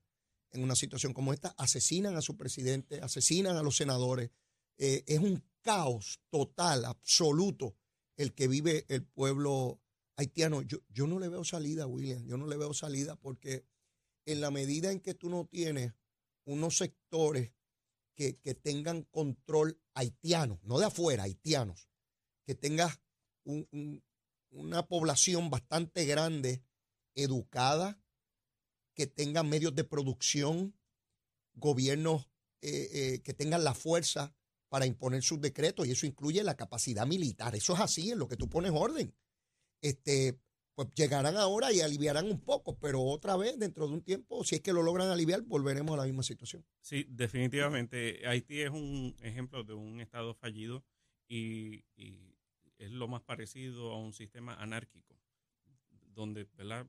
en 0.51 0.63
una 0.63 0.75
situación 0.75 1.13
como 1.13 1.33
esta. 1.33 1.55
Asesinan 1.57 2.15
a 2.15 2.21
su 2.21 2.37
presidente, 2.37 3.01
asesinan 3.01 3.57
a 3.57 3.63
los 3.63 3.77
senadores. 3.77 4.29
Eh, 4.77 5.03
es 5.07 5.19
un 5.19 5.43
caos 5.61 6.19
total, 6.29 6.85
absoluto, 6.85 7.75
el 8.15 8.33
que 8.33 8.47
vive 8.47 8.85
el 8.89 9.03
pueblo 9.03 9.81
haitiano. 10.15 10.61
Yo, 10.61 10.79
yo 10.89 11.07
no 11.07 11.19
le 11.19 11.29
veo 11.29 11.43
salida, 11.43 11.87
William, 11.87 12.25
yo 12.25 12.37
no 12.37 12.47
le 12.47 12.57
veo 12.57 12.73
salida 12.73 13.15
porque 13.15 13.65
en 14.25 14.41
la 14.41 14.51
medida 14.51 14.91
en 14.91 14.99
que 14.99 15.13
tú 15.13 15.29
no 15.29 15.45
tienes 15.45 15.93
unos 16.45 16.77
sectores 16.77 17.53
que, 18.19 18.53
tengan 18.53 19.03
control 19.03 19.79
haitiano, 19.93 20.59
no 20.63 20.77
de 20.77 20.87
afuera, 20.87 21.23
haitianos, 21.23 21.87
que 22.45 22.53
tengas 22.53 22.99
una 23.45 24.87
población 24.87 25.49
bastante 25.49 26.05
grande, 26.05 26.61
educada, 27.15 27.97
que 28.93 29.07
tengan 29.07 29.47
medios 29.47 29.73
de 29.73 29.85
producción, 29.85 30.77
gobiernos 31.53 32.29
eh, 32.61 32.89
eh, 32.91 33.21
que 33.23 33.33
tengan 33.33 33.63
la 33.63 33.73
fuerza 33.73 34.35
para 34.67 34.85
imponer 34.85 35.23
sus 35.23 35.39
decretos 35.39 35.87
y 35.87 35.91
eso 35.91 36.05
incluye 36.05 36.43
la 36.43 36.57
capacidad 36.57 37.07
militar. 37.07 37.55
Eso 37.55 37.73
es 37.73 37.79
así 37.79 38.11
en 38.11 38.19
lo 38.19 38.27
que 38.27 38.35
tú 38.35 38.49
pones 38.49 38.71
orden. 38.73 39.15
Este, 39.81 40.41
pues 40.79 40.93
llegarán 40.95 41.35
ahora 41.35 41.73
y 41.73 41.81
aliviarán 41.81 42.31
un 42.31 42.39
poco, 42.39 42.77
pero 42.79 43.01
otra 43.01 43.35
vez 43.35 43.59
dentro 43.59 43.85
de 43.85 43.95
un 43.95 44.01
tiempo, 44.01 44.45
si 44.45 44.55
es 44.55 44.61
que 44.61 44.71
lo 44.71 44.81
logran 44.81 45.09
aliviar, 45.09 45.41
volveremos 45.41 45.93
a 45.95 45.97
la 45.97 46.05
misma 46.05 46.23
situación. 46.23 46.63
Sí, 46.79 47.05
definitivamente. 47.09 48.25
Haití 48.25 48.61
es 48.61 48.69
un 48.69 49.13
ejemplo 49.21 49.65
de 49.65 49.73
un 49.73 49.99
estado 49.99 50.33
fallido 50.33 50.85
y, 51.27 51.83
es 52.77 52.91
lo 52.91 53.09
más 53.09 53.21
parecido 53.21 53.91
a 53.91 53.97
un 53.97 54.13
sistema 54.13 54.53
anárquico, 54.53 55.19
donde 56.13 56.47
¿verdad? 56.55 56.87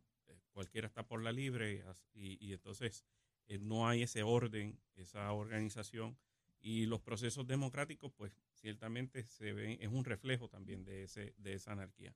cualquiera 0.53 0.87
está 0.87 1.05
por 1.05 1.21
la 1.21 1.33
libre 1.33 1.83
y, 2.15 2.53
entonces 2.53 3.05
eh, 3.49 3.59
no 3.59 3.89
hay 3.89 4.05
ese 4.05 4.23
orden, 4.23 4.79
esa 4.95 5.33
organización 5.33 6.17
y 6.61 6.87
los 6.87 7.01
procesos 7.01 7.45
democráticos, 7.45 8.13
pues 8.17 8.41
ciertamente 8.53 9.27
se 9.27 9.53
ven, 9.53 9.79
es 9.81 9.89
un 9.89 10.05
reflejo 10.05 10.49
también 10.49 10.85
de, 10.85 11.03
ese, 11.03 11.35
de 11.39 11.55
esa 11.55 11.73
anarquía. 11.73 12.15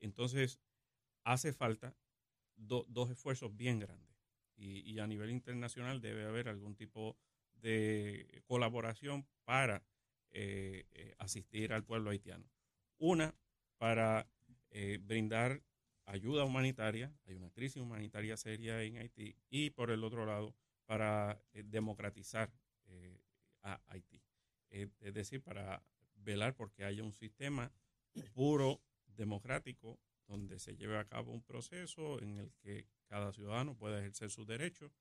Entonces, 0.00 0.58
hace 1.24 1.52
falta 1.52 1.94
dos 2.56 3.10
esfuerzos 3.10 3.56
bien 3.56 3.78
grandes. 3.78 4.10
Y, 4.56 4.98
a 4.98 5.06
nivel 5.06 5.30
internacional 5.30 6.02
debe 6.02 6.26
haber 6.26 6.48
algún 6.48 6.76
tipo 6.76 7.16
de 7.54 8.42
colaboración 8.44 9.26
para 9.44 9.82
eh, 10.32 10.84
eh, 10.92 11.14
asistir 11.18 11.72
al 11.72 11.82
pueblo 11.82 12.10
haitiano. 12.10 12.44
Una, 12.98 13.34
para 13.78 14.28
eh, 14.70 14.98
brindar 15.00 15.62
ayuda 16.04 16.44
humanitaria, 16.44 17.10
hay 17.26 17.36
una 17.36 17.50
crisis 17.50 17.80
humanitaria 17.80 18.36
seria 18.36 18.82
en 18.82 18.98
Haití, 18.98 19.34
y 19.48 19.70
por 19.70 19.90
el 19.90 20.04
otro 20.04 20.26
lado, 20.26 20.54
para 20.84 21.40
democratizar 21.52 22.52
a 23.62 23.80
Haití. 23.86 24.20
es 24.70 25.14
decir, 25.14 25.40
para 25.40 25.82
velar 26.16 26.56
porque 26.56 26.84
haya 26.84 27.04
un 27.04 27.12
sistema 27.12 27.72
puro, 28.34 28.82
democrático, 29.06 29.98
donde 30.30 30.60
se 30.60 30.76
lleve 30.76 30.96
a 30.96 31.04
cabo 31.04 31.32
un 31.32 31.42
proceso 31.42 32.22
en 32.22 32.38
el 32.38 32.52
que 32.62 32.86
cada 33.06 33.32
ciudadano 33.32 33.76
pueda 33.76 33.98
ejercer 33.98 34.30
sus 34.30 34.46
derechos 34.46 34.92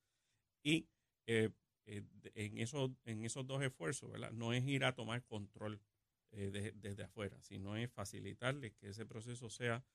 y 0.63 0.89
eh, 1.27 1.51
eh, 1.85 2.03
en, 2.33 2.57
esos, 2.57 2.89
en 3.05 3.23
esos 3.23 3.45
dos 3.45 3.61
esfuerzos, 3.61 4.11
¿verdad? 4.11 4.31
No 4.31 4.53
es 4.53 4.65
ir 4.65 4.83
a 4.83 4.95
tomar 4.95 5.23
control 5.23 5.79
eh, 6.31 6.73
desde 6.75 7.03
afuera, 7.03 7.39
sino 7.41 7.77
es 7.77 7.91
facilitarle 7.91 8.73
que 8.73 8.89
ese 8.89 9.05
proceso 9.05 9.49
sea 9.49 9.85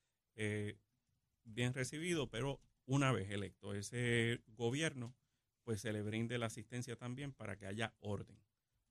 bien 1.44 1.74
recibido, 1.74 2.28
pero 2.28 2.60
una 2.86 3.12
vez 3.12 3.30
electo 3.30 3.74
ese 3.74 4.40
gobierno, 4.46 5.14
pues 5.62 5.80
se 5.80 5.92
le 5.92 6.02
brinde 6.02 6.38
la 6.38 6.46
asistencia 6.46 6.96
también 6.96 7.32
para 7.32 7.56
que 7.56 7.66
haya 7.66 7.94
orden, 8.00 8.38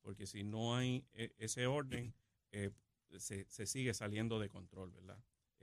porque 0.01 0.25
si 0.25 0.43
no 0.43 0.75
hay 0.75 1.05
ese 1.11 1.67
orden, 1.67 2.13
se, 3.17 3.45
se 3.49 3.65
sigue 3.65 3.93
saliendo 3.93 4.39
de 4.39 4.49
control, 4.49 4.91
¿verdad? 4.91 5.21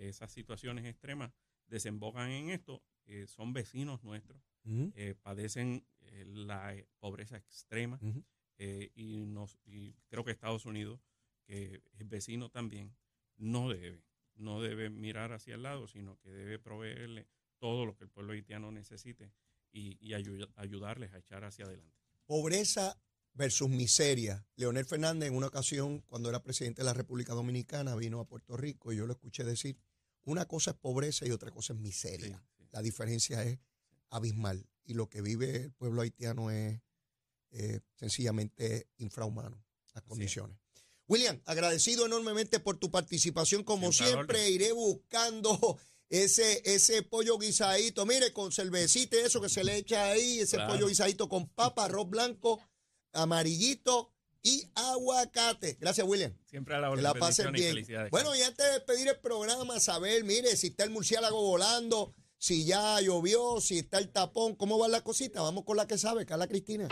Esas 0.08 0.32
situaciones 0.32 0.86
extremas 0.86 1.32
desembocan 1.66 2.30
en 2.30 2.50
esto. 2.50 2.82
son 3.26 3.52
vecinos 3.52 4.04
nuestros, 4.04 4.40
eh, 4.94 5.14
padecen 5.20 5.84
eh, 6.00 6.24
la 6.26 6.74
eh, 6.74 6.86
pobreza 6.98 7.36
extrema 7.36 7.98
y, 8.58 9.24
nos, 9.24 9.58
y 9.64 9.94
creo 10.08 10.22
que 10.22 10.32
Estados 10.32 10.66
Unidos, 10.66 11.00
que 11.46 11.82
es 11.92 12.08
vecino 12.08 12.50
también, 12.50 12.94
no 13.38 13.70
debe, 13.70 14.04
no 14.34 14.60
debe 14.60 14.90
mirar 14.90 15.32
hacia 15.32 15.54
el 15.54 15.62
lado, 15.62 15.88
sino 15.88 16.18
que 16.18 16.30
debe 16.30 16.58
proveerle 16.58 17.26
todo 17.58 17.86
lo 17.86 17.96
que 17.96 18.04
el 18.04 18.10
pueblo 18.10 18.34
haitiano 18.34 18.70
necesite 18.70 19.32
y, 19.72 19.96
y 20.06 20.12
ayudarles 20.12 21.12
a 21.14 21.18
echar 21.18 21.44
hacia 21.44 21.64
adelante. 21.64 21.96
Pobreza 22.26 23.00
versus 23.32 23.70
miseria. 23.70 24.46
Leonel 24.56 24.84
Fernández 24.84 25.30
en 25.30 25.36
una 25.36 25.46
ocasión, 25.46 26.00
cuando 26.02 26.28
era 26.28 26.42
presidente 26.42 26.82
de 26.82 26.86
la 26.86 26.92
República 26.92 27.32
Dominicana, 27.32 27.96
vino 27.96 28.20
a 28.20 28.26
Puerto 28.26 28.56
Rico 28.56 28.92
y 28.92 28.96
yo 28.96 29.06
lo 29.06 29.12
escuché 29.14 29.42
decir 29.42 29.78
una 30.24 30.46
cosa 30.46 30.72
es 30.72 30.76
pobreza 30.76 31.26
y 31.26 31.30
otra 31.30 31.50
cosa 31.50 31.72
es 31.72 31.78
miseria. 31.78 32.42
La 32.72 32.82
diferencia 32.82 33.42
es 33.42 33.58
abismal. 34.10 34.66
Y 34.84 34.94
lo 34.94 35.08
que 35.08 35.22
vive 35.22 35.56
el 35.56 35.72
pueblo 35.72 36.02
haitiano 36.02 36.50
es 36.50 36.80
eh, 37.50 37.80
sencillamente 37.94 38.88
infrahumano, 38.98 39.64
las 39.94 40.04
condiciones. 40.04 40.56
William, 41.06 41.40
agradecido 41.44 42.06
enormemente 42.06 42.60
por 42.60 42.78
tu 42.78 42.90
participación. 42.90 43.64
Como 43.64 43.92
siempre, 43.92 44.48
iré 44.50 44.72
buscando 44.72 45.78
ese, 46.08 46.62
ese 46.64 47.02
pollo 47.02 47.38
guisadito. 47.38 48.06
Mire, 48.06 48.32
con 48.32 48.52
cervecita 48.52 49.16
eso 49.16 49.40
que 49.40 49.48
se 49.48 49.64
le 49.64 49.76
echa 49.76 50.04
ahí, 50.06 50.40
ese 50.40 50.58
pollo 50.58 50.86
guisadito 50.86 51.28
con 51.28 51.48
papa, 51.48 51.86
arroz 51.86 52.08
blanco, 52.08 52.60
amarillito 53.12 54.12
y 54.42 54.64
aguacate. 54.74 55.76
Gracias, 55.80 56.06
William. 56.06 56.34
Siempre 56.46 56.74
a 56.74 56.80
la 56.80 56.94
Que 56.94 57.02
la 57.02 57.14
pasen 57.14 57.52
bien. 57.52 57.86
Bueno, 58.10 58.34
y 58.34 58.42
antes 58.42 58.66
de 58.66 58.72
despedir 58.72 59.08
el 59.08 59.18
programa, 59.20 59.80
saber, 59.80 60.24
mire, 60.24 60.56
si 60.56 60.68
está 60.68 60.84
el 60.84 60.90
murciélago 60.90 61.40
volando, 61.42 62.14
si 62.38 62.64
ya 62.64 63.00
llovió, 63.00 63.60
si 63.60 63.78
está 63.78 63.98
el 63.98 64.10
tapón, 64.10 64.54
¿cómo 64.56 64.78
va 64.78 64.88
la 64.88 65.02
cosita? 65.02 65.42
Vamos 65.42 65.64
con 65.64 65.76
la 65.76 65.86
que 65.86 65.98
sabe, 65.98 66.24
Carla 66.26 66.48
Cristina. 66.48 66.88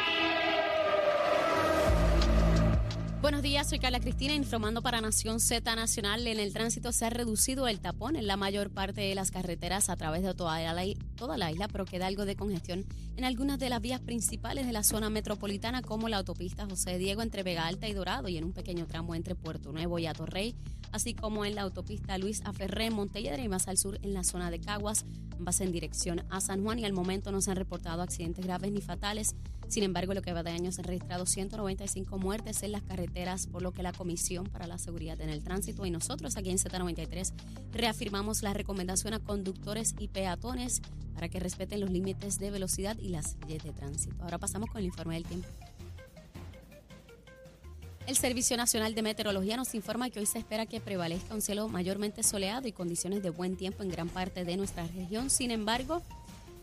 Buenos 3.21 3.43
días, 3.43 3.69
soy 3.69 3.81
Carla 3.81 3.99
Cristina 3.99 4.33
informando 4.33 4.81
para 4.81 5.01
Nación 5.01 5.41
Z 5.41 5.75
Nacional. 5.75 6.25
En 6.29 6.39
el 6.39 6.53
tránsito 6.53 6.93
se 6.93 7.05
ha 7.05 7.11
reducido 7.11 7.67
el 7.67 7.81
tapón 7.81 8.15
en 8.15 8.29
la 8.29 8.37
mayor 8.37 8.71
parte 8.71 9.01
de 9.01 9.17
las 9.17 9.33
carreteras 9.33 9.91
a 9.91 9.97
través 9.97 10.23
de 10.23 10.35
toda 10.35 10.73
la, 10.73 10.85
toda 11.17 11.37
la 11.37 11.51
isla, 11.51 11.67
pero 11.67 11.85
queda 11.85 12.07
algo 12.07 12.27
de 12.27 12.37
congestión 12.37 12.87
en 13.17 13.25
algunas 13.25 13.59
de 13.59 13.71
las 13.71 13.81
vías 13.81 14.01
principales 14.01 14.67
de 14.67 14.73
la 14.73 14.85
zona 14.85 15.11
metropolitana, 15.11 15.83
como 15.83 16.09
la 16.09 16.19
autopista 16.19 16.67
José 16.71 16.97
Diego 16.97 17.21
entre 17.21 17.43
Vega 17.43 17.67
Alta 17.67 17.89
y 17.89 17.93
Dorado 17.93 18.29
y 18.29 18.37
en 18.37 18.45
un 18.45 18.53
pequeño 18.53 18.87
tramo 18.87 19.17
entre 19.17 19.35
Puerto 19.35 19.73
Nuevo 19.73 19.99
y 19.99 20.07
Atorrey, 20.07 20.55
así 20.93 21.15
como 21.15 21.45
en 21.45 21.55
la 21.55 21.63
autopista 21.63 22.19
Luis 22.19 22.43
Aferré, 22.45 22.91
Montelledra 22.91 23.43
y 23.43 23.49
más 23.49 23.69
al 23.69 23.79
sur 23.79 23.99
en 24.03 24.15
la 24.15 24.25
zona 24.25 24.51
de 24.51 24.61
Caguas, 24.61 25.05
ambas 25.39 25.61
en 25.61 25.73
dirección 25.73 26.25
a 26.31 26.41
San 26.41 26.63
Juan 26.63 26.79
y 26.79 26.85
al 26.85 26.93
momento 26.93 27.33
no 27.33 27.41
se 27.41 27.51
han 27.51 27.57
reportado 27.57 28.03
accidentes 28.03 28.45
graves 28.45 28.73
ni 28.73 28.81
fatales. 28.81 29.35
Sin 29.69 29.83
embargo, 29.83 30.15
lo 30.15 30.23
que 30.23 30.33
va 30.33 30.43
de 30.43 30.51
año 30.51 30.73
se 30.73 30.81
han 30.81 30.87
registrado 30.87 31.27
195 31.27 32.19
muertes 32.19 32.63
en 32.63 32.73
las 32.73 32.83
carreteras, 32.83 33.47
por 33.47 33.63
lo 33.63 33.73
que 33.73 33.83
la 33.83 33.93
Comisión 33.93 34.47
para 34.47 34.67
la 34.67 34.79
Seguridad 34.79 35.21
en 35.21 35.29
el 35.29 35.43
Tránsito 35.43 35.85
y 35.85 35.91
nosotros 35.91 36.37
aquí 36.37 36.51
en 36.51 36.59
Z93 36.59 37.33
reafirmamos 37.73 38.43
la 38.43 38.55
recomendación 38.55 39.15
a 39.15 39.19
conductores 39.19 39.95
y 39.99 40.09
peatones 40.09 40.81
para 41.15 41.29
que 41.29 41.41
respeten 41.41 41.81
los 41.81 41.91
límites 41.91 42.39
de 42.39 42.51
velocidad 42.51 42.97
y 42.99 43.09
las 43.09 43.37
leyes 43.47 43.65
de 43.65 43.73
tránsito. 43.73 44.23
Ahora 44.23 44.39
pasamos 44.39 44.71
con 44.71 44.79
el 44.79 44.87
informe 44.87 45.15
del 45.15 45.25
tiempo. 45.25 45.49
El 48.09 48.17
Servicio 48.17 48.57
Nacional 48.57 48.95
de 48.95 49.03
Meteorología 49.03 49.59
nos 49.59 49.75
informa 49.75 50.09
que 50.09 50.19
hoy 50.19 50.25
se 50.25 50.39
espera 50.39 50.65
que 50.65 50.81
prevalezca 50.81 51.35
un 51.35 51.43
cielo 51.43 51.69
mayormente 51.69 52.23
soleado 52.23 52.67
y 52.67 52.73
condiciones 52.73 53.23
de 53.23 53.29
buen 53.29 53.55
tiempo 53.59 53.83
en 53.83 53.91
gran 53.91 54.09
parte 54.09 54.47
de 54.47 54.57
nuestra 54.57 54.87
región. 54.87 55.29
Sin 55.29 55.51
embargo, 55.51 56.01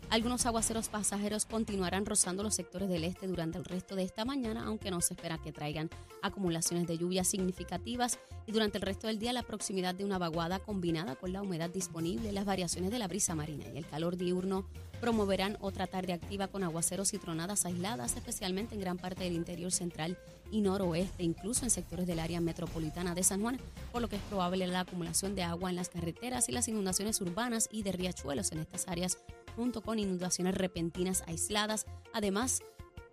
algunos 0.09 0.47
aguaceros 0.47 0.89
pasajeros 0.89 1.45
continuarán 1.45 2.07
rozando 2.07 2.41
los 2.41 2.55
sectores 2.55 2.89
del 2.89 3.03
este 3.03 3.27
durante 3.27 3.59
el 3.59 3.65
resto 3.65 3.95
de 3.95 4.01
esta 4.01 4.25
mañana, 4.25 4.63
aunque 4.65 4.89
no 4.89 5.01
se 5.01 5.13
espera 5.13 5.37
que 5.37 5.51
traigan 5.51 5.91
acumulaciones 6.23 6.87
de 6.87 6.97
lluvias 6.97 7.27
significativas. 7.27 8.17
Y 8.47 8.51
durante 8.51 8.79
el 8.79 8.81
resto 8.81 9.05
del 9.05 9.19
día, 9.19 9.31
la 9.31 9.43
proximidad 9.43 9.93
de 9.93 10.03
una 10.03 10.17
vaguada 10.17 10.57
combinada 10.57 11.15
con 11.15 11.31
la 11.31 11.43
humedad 11.43 11.69
disponible, 11.69 12.31
las 12.31 12.45
variaciones 12.45 12.89
de 12.89 12.97
la 12.97 13.07
brisa 13.07 13.35
marina 13.35 13.65
y 13.71 13.77
el 13.77 13.85
calor 13.85 14.17
diurno 14.17 14.65
promoverán 14.99 15.57
otra 15.61 15.87
tarde 15.87 16.13
activa 16.13 16.47
con 16.47 16.63
aguaceros 16.63 17.13
y 17.13 17.17
tronadas 17.17 17.65
aisladas, 17.65 18.15
especialmente 18.15 18.75
en 18.75 18.81
gran 18.81 18.97
parte 18.97 19.23
del 19.23 19.33
interior 19.33 19.71
central 19.71 20.17
y 20.51 20.61
noroeste, 20.61 21.23
incluso 21.23 21.65
en 21.65 21.71
sectores 21.71 22.07
del 22.07 22.19
área 22.19 22.41
metropolitana 22.41 23.15
de 23.15 23.23
San 23.23 23.41
Juan, 23.41 23.59
por 23.91 24.01
lo 24.01 24.09
que 24.09 24.15
es 24.17 24.21
probable 24.23 24.67
la 24.67 24.81
acumulación 24.81 25.35
de 25.35 25.43
agua 25.43 25.69
en 25.69 25.75
las 25.75 25.89
carreteras 25.89 26.49
y 26.49 26.51
las 26.51 26.67
inundaciones 26.67 27.19
urbanas 27.21 27.67
y 27.71 27.83
de 27.83 27.91
riachuelos 27.91 28.51
en 28.51 28.59
estas 28.59 28.87
áreas 28.87 29.17
junto 29.55 29.81
con 29.81 29.99
inundaciones 29.99 30.55
repentinas 30.55 31.23
aisladas. 31.27 31.85
Además, 32.13 32.61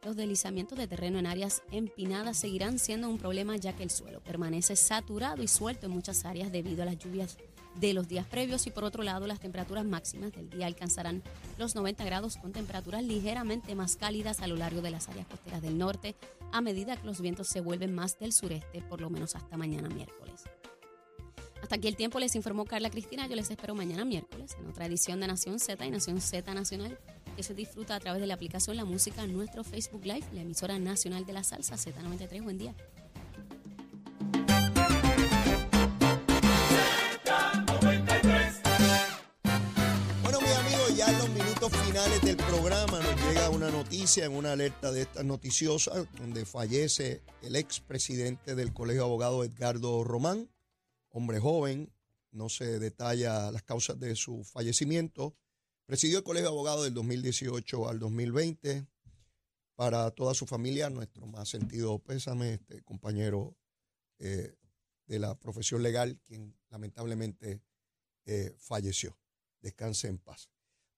los 0.04 0.16
deslizamientos 0.16 0.76
de 0.78 0.88
terreno 0.88 1.18
en 1.18 1.26
áreas 1.26 1.62
empinadas 1.70 2.36
seguirán 2.36 2.78
siendo 2.78 3.08
un 3.08 3.18
problema 3.18 3.56
ya 3.56 3.72
que 3.72 3.84
el 3.84 3.90
suelo 3.90 4.20
permanece 4.20 4.74
saturado 4.74 5.42
y 5.42 5.48
suelto 5.48 5.86
en 5.86 5.92
muchas 5.92 6.24
áreas 6.24 6.50
debido 6.50 6.82
a 6.82 6.86
las 6.86 6.98
lluvias 6.98 7.38
de 7.76 7.94
los 7.94 8.08
días 8.08 8.26
previos 8.26 8.66
y 8.66 8.70
por 8.70 8.84
otro 8.84 9.02
lado 9.02 9.26
las 9.26 9.40
temperaturas 9.40 9.84
máximas 9.84 10.32
del 10.32 10.50
día 10.50 10.66
alcanzarán 10.66 11.22
los 11.58 11.74
90 11.74 12.04
grados 12.04 12.36
con 12.36 12.52
temperaturas 12.52 13.02
ligeramente 13.02 13.74
más 13.74 13.96
cálidas 13.96 14.40
a 14.40 14.46
lo 14.46 14.56
largo 14.56 14.82
de 14.82 14.90
las 14.90 15.08
áreas 15.08 15.26
costeras 15.26 15.62
del 15.62 15.78
norte 15.78 16.14
a 16.52 16.60
medida 16.60 16.96
que 16.96 17.06
los 17.06 17.20
vientos 17.20 17.48
se 17.48 17.60
vuelven 17.60 17.94
más 17.94 18.18
del 18.18 18.32
sureste 18.32 18.82
por 18.82 19.00
lo 19.00 19.10
menos 19.10 19.34
hasta 19.34 19.56
mañana 19.56 19.88
miércoles. 19.88 20.44
Hasta 21.62 21.76
aquí 21.76 21.86
el 21.86 21.96
tiempo 21.96 22.18
les 22.18 22.34
informó 22.34 22.64
Carla 22.64 22.90
Cristina. 22.90 23.26
Yo 23.28 23.36
les 23.36 23.48
espero 23.48 23.74
mañana 23.74 24.04
miércoles 24.04 24.56
en 24.58 24.66
otra 24.66 24.86
edición 24.86 25.20
de 25.20 25.28
Nación 25.28 25.60
Z 25.60 25.86
y 25.86 25.90
Nación 25.90 26.20
Z 26.20 26.52
Nacional 26.52 26.98
que 27.36 27.42
se 27.42 27.54
disfruta 27.54 27.94
a 27.94 28.00
través 28.00 28.20
de 28.20 28.26
la 28.26 28.34
aplicación 28.34 28.76
La 28.76 28.84
Música 28.84 29.26
nuestro 29.26 29.64
Facebook 29.64 30.04
Live, 30.04 30.26
la 30.32 30.42
emisora 30.42 30.78
nacional 30.78 31.24
de 31.24 31.32
la 31.32 31.44
salsa 31.44 31.76
Z93. 31.76 32.42
Buen 32.42 32.58
día. 32.58 32.74
Del 42.36 42.46
programa 42.46 42.98
nos 42.98 43.22
llega 43.26 43.50
una 43.50 43.70
noticia 43.70 44.24
en 44.24 44.32
una 44.32 44.52
alerta 44.52 44.90
de 44.90 45.02
estas 45.02 45.22
noticiosas 45.22 46.06
donde 46.16 46.46
fallece 46.46 47.22
el 47.42 47.56
expresidente 47.56 48.54
del 48.54 48.72
Colegio 48.72 49.02
de 49.02 49.08
Abogados 49.08 49.44
Edgardo 49.44 50.02
Román, 50.02 50.48
hombre 51.10 51.40
joven, 51.40 51.92
no 52.30 52.48
se 52.48 52.78
detalla 52.78 53.50
las 53.50 53.62
causas 53.64 54.00
de 54.00 54.16
su 54.16 54.44
fallecimiento. 54.44 55.36
Presidió 55.84 56.18
el 56.18 56.24
Colegio 56.24 56.48
de 56.48 56.54
Abogados 56.54 56.84
del 56.84 56.94
2018 56.94 57.90
al 57.90 57.98
2020. 57.98 58.86
Para 59.74 60.10
toda 60.12 60.32
su 60.32 60.46
familia, 60.46 60.88
nuestro 60.88 61.26
más 61.26 61.50
sentido 61.50 61.98
pésame, 61.98 62.54
este 62.54 62.82
compañero 62.82 63.58
eh, 64.20 64.54
de 65.04 65.18
la 65.18 65.34
profesión 65.34 65.82
legal, 65.82 66.18
quien 66.24 66.56
lamentablemente 66.70 67.60
eh, 68.24 68.54
falleció. 68.58 69.18
Descanse 69.60 70.08
en 70.08 70.16
paz. 70.16 70.51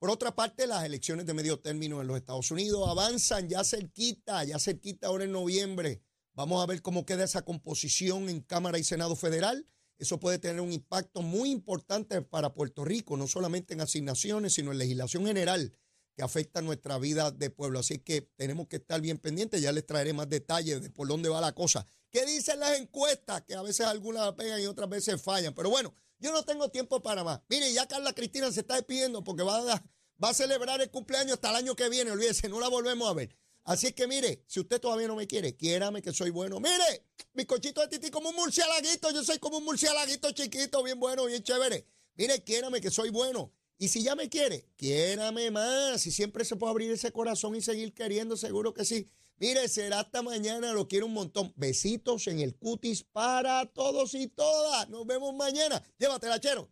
Por 0.04 0.10
otra 0.10 0.34
parte, 0.34 0.66
las 0.66 0.84
elecciones 0.84 1.24
de 1.24 1.32
medio 1.32 1.60
término 1.60 2.02
en 2.02 2.06
los 2.06 2.18
Estados 2.18 2.50
Unidos 2.50 2.86
avanzan 2.86 3.48
ya 3.48 3.64
cerquita, 3.64 4.44
ya 4.44 4.58
cerquita 4.58 5.06
ahora 5.06 5.24
en 5.24 5.32
noviembre. 5.32 6.02
Vamos 6.34 6.62
a 6.62 6.66
ver 6.66 6.82
cómo 6.82 7.06
queda 7.06 7.24
esa 7.24 7.40
composición 7.40 8.28
en 8.28 8.42
Cámara 8.42 8.78
y 8.78 8.84
Senado 8.84 9.16
Federal. 9.16 9.66
Eso 9.96 10.20
puede 10.20 10.38
tener 10.38 10.60
un 10.60 10.72
impacto 10.72 11.22
muy 11.22 11.50
importante 11.50 12.20
para 12.20 12.52
Puerto 12.52 12.84
Rico, 12.84 13.16
no 13.16 13.26
solamente 13.26 13.72
en 13.72 13.80
asignaciones, 13.80 14.52
sino 14.52 14.72
en 14.72 14.76
legislación 14.76 15.24
general 15.24 15.74
que 16.14 16.22
afecta 16.22 16.60
nuestra 16.60 16.98
vida 16.98 17.30
de 17.30 17.48
pueblo. 17.48 17.78
Así 17.78 17.98
que 17.98 18.20
tenemos 18.36 18.68
que 18.68 18.76
estar 18.76 19.00
bien 19.00 19.16
pendientes. 19.16 19.62
Ya 19.62 19.72
les 19.72 19.86
traeré 19.86 20.12
más 20.12 20.28
detalles 20.28 20.82
de 20.82 20.90
por 20.90 21.08
dónde 21.08 21.30
va 21.30 21.40
la 21.40 21.54
cosa. 21.54 21.86
¿Qué 22.10 22.26
dicen 22.26 22.60
las 22.60 22.78
encuestas? 22.78 23.40
Que 23.44 23.54
a 23.54 23.62
veces 23.62 23.86
algunas 23.86 24.34
pegan 24.34 24.60
y 24.60 24.66
otras 24.66 24.90
veces 24.90 25.22
fallan. 25.22 25.54
Pero 25.54 25.70
bueno, 25.70 25.94
yo 26.18 26.32
no 26.32 26.42
tengo 26.44 26.70
tiempo 26.70 27.02
para 27.02 27.24
más. 27.24 27.40
Mire, 27.48 27.72
ya 27.72 27.86
Carla 27.86 28.12
Cristina 28.12 28.50
se 28.52 28.60
está 28.60 28.74
despidiendo 28.74 29.22
porque 29.22 29.42
va 29.42 29.56
a, 29.72 29.84
va 30.22 30.30
a 30.30 30.34
celebrar 30.34 30.80
el 30.80 30.90
cumpleaños 30.90 31.34
hasta 31.34 31.50
el 31.50 31.56
año 31.56 31.76
que 31.76 31.88
viene. 31.88 32.10
Olvídese, 32.10 32.48
no 32.48 32.60
la 32.60 32.68
volvemos 32.68 33.08
a 33.08 33.14
ver. 33.14 33.36
Así 33.64 33.92
que 33.92 34.06
mire, 34.06 34.44
si 34.46 34.60
usted 34.60 34.78
todavía 34.78 35.08
no 35.08 35.16
me 35.16 35.26
quiere, 35.26 35.56
quiérame 35.56 36.02
que 36.02 36.12
soy 36.12 36.30
bueno. 36.30 36.60
Mire, 36.60 37.06
mi 37.32 37.46
cochito 37.46 37.80
de 37.80 37.88
titi 37.88 38.10
como 38.10 38.28
un 38.28 38.36
murciélaguito. 38.36 39.10
Yo 39.10 39.24
soy 39.24 39.38
como 39.38 39.58
un 39.58 39.64
murciélaguito 39.64 40.30
chiquito, 40.32 40.82
bien 40.82 41.00
bueno, 41.00 41.24
bien 41.24 41.42
chévere. 41.42 41.86
Mire, 42.16 42.44
quiérame 42.44 42.80
que 42.80 42.90
soy 42.90 43.10
bueno. 43.10 43.52
Y 43.78 43.88
si 43.88 44.02
ya 44.02 44.14
me 44.14 44.28
quiere, 44.28 44.68
quiérame 44.76 45.50
más. 45.50 46.06
Y 46.06 46.10
siempre 46.10 46.44
se 46.44 46.56
puede 46.56 46.70
abrir 46.70 46.90
ese 46.90 47.10
corazón 47.10 47.56
y 47.56 47.62
seguir 47.62 47.94
queriendo, 47.94 48.36
seguro 48.36 48.74
que 48.74 48.84
sí. 48.84 49.10
Mire, 49.38 49.68
será 49.68 50.00
hasta 50.00 50.22
mañana, 50.22 50.72
lo 50.72 50.86
quiero 50.86 51.06
un 51.06 51.12
montón. 51.12 51.52
Besitos 51.56 52.26
en 52.28 52.40
el 52.40 52.54
cutis 52.56 53.02
para 53.02 53.66
todos 53.66 54.14
y 54.14 54.28
todas. 54.28 54.88
Nos 54.88 55.06
vemos 55.06 55.34
mañana. 55.34 55.82
Llévatela, 55.98 56.40
chero. 56.40 56.70